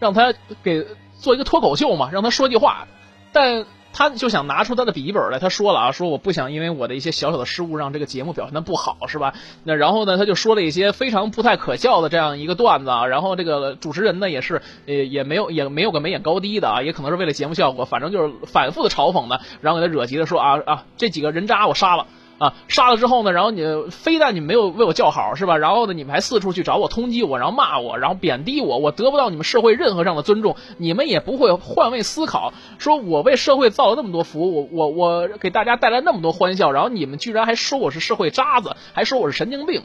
[0.00, 0.32] 让他
[0.62, 0.86] 给
[1.18, 2.88] 做一个脱口秀嘛，让他说句话，
[3.30, 3.66] 但。
[3.92, 9.34] 他就想拿出他的笔记本来，他说了啊，说我不想因为我的一些小小的失误让这个节目表现的不好，是吧？
[9.64, 13.06] 那然后呢，他就说了一些非常不太可笑的这样一个段子啊。
[13.06, 22.06] 然后这个主持人呢，也是呃也没有也没有个眉眼高低的啊，也可能是为了节目效果，反正就是反复的嘲讽呢，然后给他惹急了，说啊啊，这几个人渣我杀了。
[22.38, 25.56] 啊，杀了之后呢，然后你非但你没有为我叫好是吧？
[25.56, 39.82] 然后呢，你们还四处去找我通缉我，然后骂我，然后贬低我，我得不到你们社会任何上的尊重，你们也不会换位思考，说我为社会造了那么多福，我我我给大家带来那么多欢笑，然后你们居然还说我是社会渣子，还说我是神经病。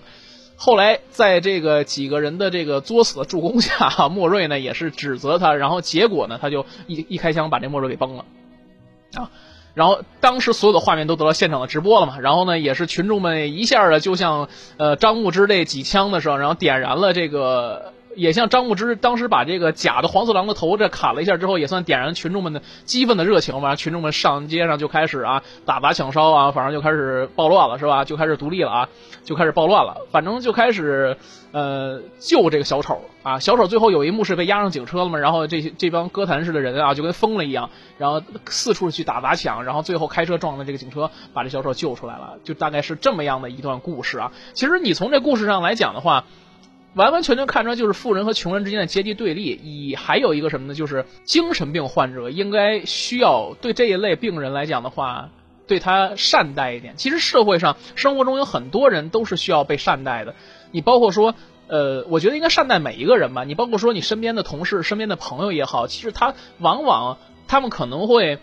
[0.55, 8.25] 后来在这个几个人的这个作死的助攻下， 莫瑞呢也是指责他，然后结果呢他就一一开枪把这莫瑞给崩了，
[9.13, 9.29] 啊。
[9.77, 17.93] 然后当时所有的画面都得到现场的直播了嘛，然后呢，也是群众们一下的就像呃张牧之那几枪的时候，然后点燃了这个。
[18.17, 23.75] 也像张牧之当时把这个假的黄四郎的头这砍了一下之后，也算点燃群众们的激愤的热情嘛。
[23.75, 28.03] 群众们上街上就开始啊打砸抢烧啊，反正就开始暴乱了，是吧？
[28.03, 28.89] 就开始独立了啊，
[29.23, 29.97] 就开始暴乱了。
[30.11, 31.15] 反正就开始
[31.51, 33.37] 呃救这个小丑啊。
[33.37, 42.37] 小丑最后有一幕是被押上警车了嘛，然后这些这帮歌坛式的人啊就跟疯了一样，然后四处去打砸抢，然后最后开车撞了这个警车，把这小丑救出来了。
[42.43, 44.31] 就大概是这么样的一段故事啊。
[44.53, 46.25] 其实你从这故事上来讲的话。
[46.97, 50.73] 完完全全看出来就是富人和穷人之间的阶级对立，以还有一个什么呢？
[50.73, 55.29] 就是精神病患者应该需要对这一类病人来讲的话，
[55.67, 56.95] 对他善待一点。
[56.97, 60.33] 其实社会上生活中有很多人都是需要被善待的，
[60.71, 61.35] 你包括说，
[61.67, 63.43] 呃，我觉得应该善待每一个人吧。
[63.43, 68.39] 你包括说你身边的同事、身边的朋友也好，其实他往往他们可能会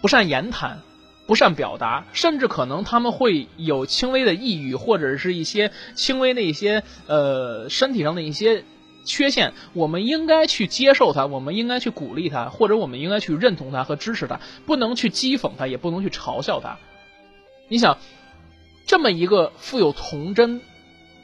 [0.00, 0.82] 不善言谈。
[1.28, 8.64] 不善表达，甚至可能他们会有轻微的抑郁，或者是一些轻微的一些呃身体上的一些
[9.04, 9.52] 缺陷。
[9.74, 16.78] 我们应该去接受他，我们应该去鼓励他，或者我们应该去认同他和支持他，不能去讥讽他，也不能去嘲笑他。
[17.68, 17.98] 你想，
[18.86, 20.62] 这么一个富有童真、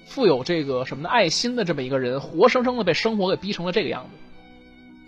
[0.05, 4.24] 富有这个什么的爱心的这么一个人，活生生的被生活给逼成了这个样子。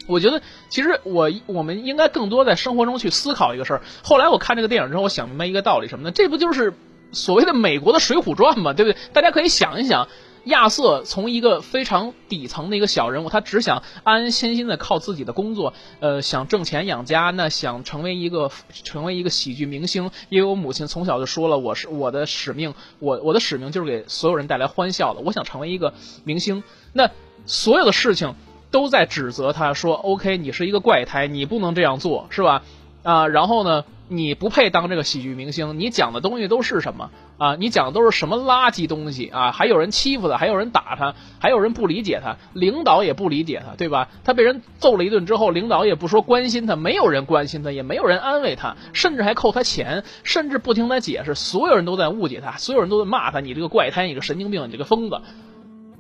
[0.07, 3.83] 我觉得，其实我我们应该更多在生活中去思考一个事儿。
[4.03, 6.11] 后来我看这个电影之后，我想明白一个道理，什么呢？
[6.11, 6.75] 这不就是
[7.13, 8.73] 所谓的美国的《水浒传》吗？
[8.73, 8.99] 对不对？
[9.13, 10.09] 大家可以想一想，
[10.45, 18.51] 亚瑟从一个非常底层的一个小人物，他只想安安心心的靠自己的工作，呃，想挣钱养家，那想成为一个
[18.85, 20.11] 成为一个喜剧明星。
[20.29, 25.21] 因为我母亲从小就说了，我是我的使命，我我的使命就是给所有人带来欢笑的。
[25.21, 25.95] 我想成为一个
[26.25, 27.11] 明星，那
[27.45, 28.35] 所有的事情。
[28.77, 32.63] 都在指责他说：“OK，你是一个怪胎，你不能这样做，是吧？
[33.03, 35.81] 啊，然后呢，你不配当这个喜剧明星。
[35.81, 37.09] 你讲的东西都是什么
[37.39, 37.57] 啊？
[37.57, 39.51] 你讲的都是什么垃圾东西啊？
[39.51, 44.11] 还有人欺负他，还有人打他，还有人不理解他，领导也不理解他，对吧？
[44.23, 51.35] 他被人揍了一顿之后，领导也不说关心他，没有人关心他，也没有人安慰他，甚至还扣他钱，甚至不听他解释。
[51.35, 55.23] 所有人都在误解他，所有人都在骂他，你这个怪胎，你个神经病，你这个疯子。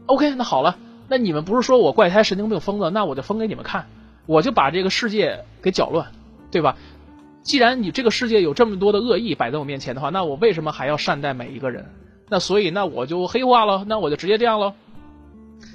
[0.05, 0.77] OK，那好了。”
[1.09, 2.91] 那你们不是说我怪胎、神经病、疯子？
[2.91, 3.87] 那我就疯给你们看，
[4.27, 6.07] 我就把这个世界给搅乱，
[6.51, 6.77] 对吧？
[7.43, 11.87] 既然你这个世界有这么多的恶意摆在我面前的话，那我为什么还要善待每一个人？
[12.29, 14.75] 那所以，那我就黑化了，那我就直接这样了。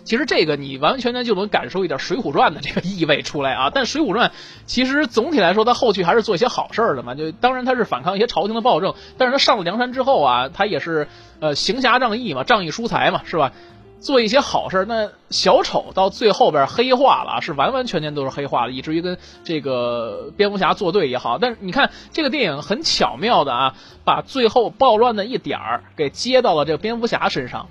[0.03, 3.69] 其实这个你完完全全就能感受一点《水浒传》的这个意味出来啊。
[3.73, 4.29] 但《水浒传》
[4.65, 7.15] 其实总体来说，它后续还是做一些好事儿的嘛。
[7.15, 11.07] 就当然它是反抗一些朝廷的暴政，但是它上了梁山之后啊，它也是
[11.39, 13.53] 呃行侠仗义嘛，仗义疏财嘛，是吧？
[14.01, 21.37] 做一些好事，那小丑到最后边黑化了，是完完全全都是黑化了，以至于跟这个蝙蝠侠作对也好。
[21.37, 27.67] 但是你看这个电影很巧妙的啊，把最后暴乱的一点儿给接到了这个蝙蝠侠身上。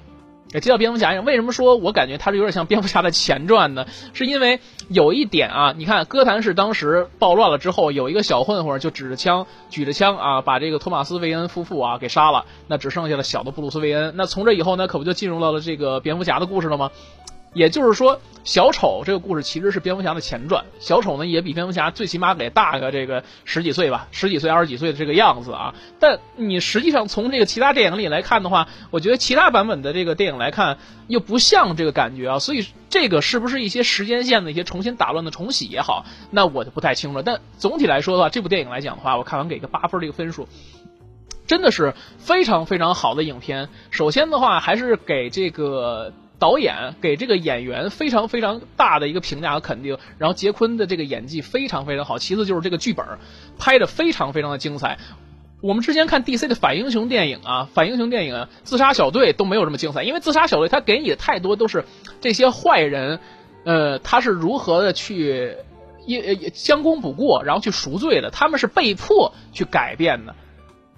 [0.52, 3.86] 也接到蝙蝠侠，为什么说我感觉他是有点像蝙蝠侠的前传呢？
[4.12, 14.14] 是因为有一点啊，你看哥谭市当时暴乱了之后，有一个小混混就指着枪，举着枪啊，把这个托马斯·韦恩夫妇啊给杀了，那只剩下了小的布鲁斯·韦恩。
[14.16, 16.90] 那从这以后，呢可不就进入到了这个蝙蝠侠的故事了吗？
[17.52, 18.20] 也就是说。
[18.42, 25.74] 小丑这个故事其实是蝙蝠侠的前传，小丑呢也比蝙蝠侠最起码得大个这个十几岁吧，十几岁二十几岁的这个样子啊。
[25.98, 32.38] 但你实际上从这个其他电影里来看的话，我觉得其他版本的这个电影来看又不像这个感觉啊。
[32.38, 37.20] 所以这个是不是一些时间线的一些重新打乱的重洗也好，那我就不太清楚。
[37.20, 40.48] 但总体来说的话，这部电影来讲的话，我看完给个八分的一个分数，
[41.46, 43.68] 真的是非常非常好的影片。
[43.90, 46.14] 首先的话，还是给这个。
[46.40, 52.18] 导演给这个演员非常非常大的一个评价和肯定，然后杰昆的这个演技非常非常好。
[52.18, 53.06] 其次就是这个剧本
[53.58, 54.98] 拍的非常非常的精彩。
[55.60, 61.84] 我们之前看 DC 的反英雄电影啊，反英雄电影啊自杀小队都没有这么精彩，因为自杀小队他给你的太多都是
[62.22, 63.20] 这些坏人，
[63.64, 65.54] 呃，他是如何的去
[66.06, 70.34] 一将功补过，然后去赎罪的，他们是被迫去改变的。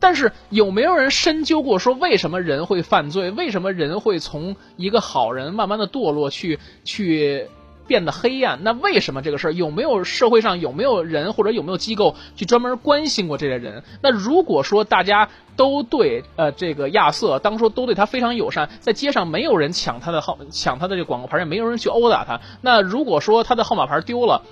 [0.02, 3.30] 但是有没有人深究过，说为什么人会犯罪？
[3.30, 7.48] 为什么人会从一个好人慢慢的堕落，去去
[7.86, 8.64] 变得黑暗？
[8.64, 13.84] 那为什么这个事儿有没有社会上有没有人或者有没有机构去专门关心过这些人？
[14.02, 22.40] 那如果说大家都对呃这个亚瑟当初都对他非常友善，在街上没有人抢他的号抢他的这广告牌，也没有人去殴打他。
[22.60, 24.42] 那如果说他的号码牌丢了，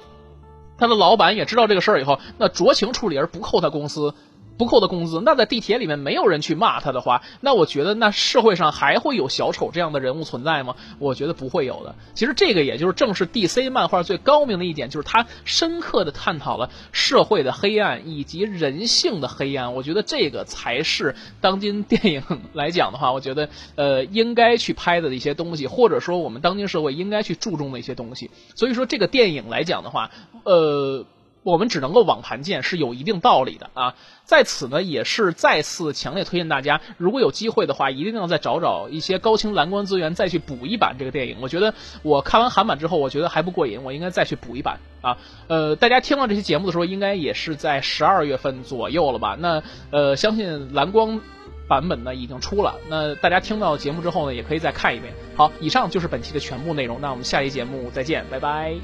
[0.78, 4.14] 他的老板也知道这个事儿以后，那酌情处理而不扣他公司。
[4.60, 10.76] 不扣的工资，那在地铁里面没有人去骂他的话，那我觉得那社会上还会有小丑这样的人物存在吗？
[10.98, 11.94] 我觉得不会有的。
[12.12, 19.74] 其实这个也就是正是 DC 漫画最高明的一点，就是它深刻的探讨了社会的黑暗以及人性的黑暗。
[19.74, 28.30] 我觉得这个才是当今电影来讲的话，我觉得呃应该去拍的一些东西，或者说我们当今社会应该去注重的一些东西。
[28.54, 30.10] 所以说这个电影来讲的话，
[30.44, 31.06] 呃。
[31.42, 33.94] 我们只能够网盘见，是有一定道理的啊。
[34.24, 41.38] 在此呢，也是再次强烈推荐大家，如果有机会的话，一定要再找找一些高清蓝光资源，再去补一版这个电影。
[41.40, 45.18] 我觉得我看完韩版之后，我觉得还不过瘾，我应该再去补一版啊。
[45.48, 49.36] 呃，大家听到这期节目的时候，应该也是在十二月份左右了吧？
[49.38, 51.20] 那呃，相信蓝光
[51.66, 52.76] 版本呢已经出了。
[52.88, 55.12] 那大家听到节目之后呢，也可以再看一遍。
[55.34, 57.00] 好，以上就是本期的全部内容。
[57.00, 58.74] 那我们下期节目再见，拜拜。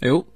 [0.00, 0.35] 哎呦。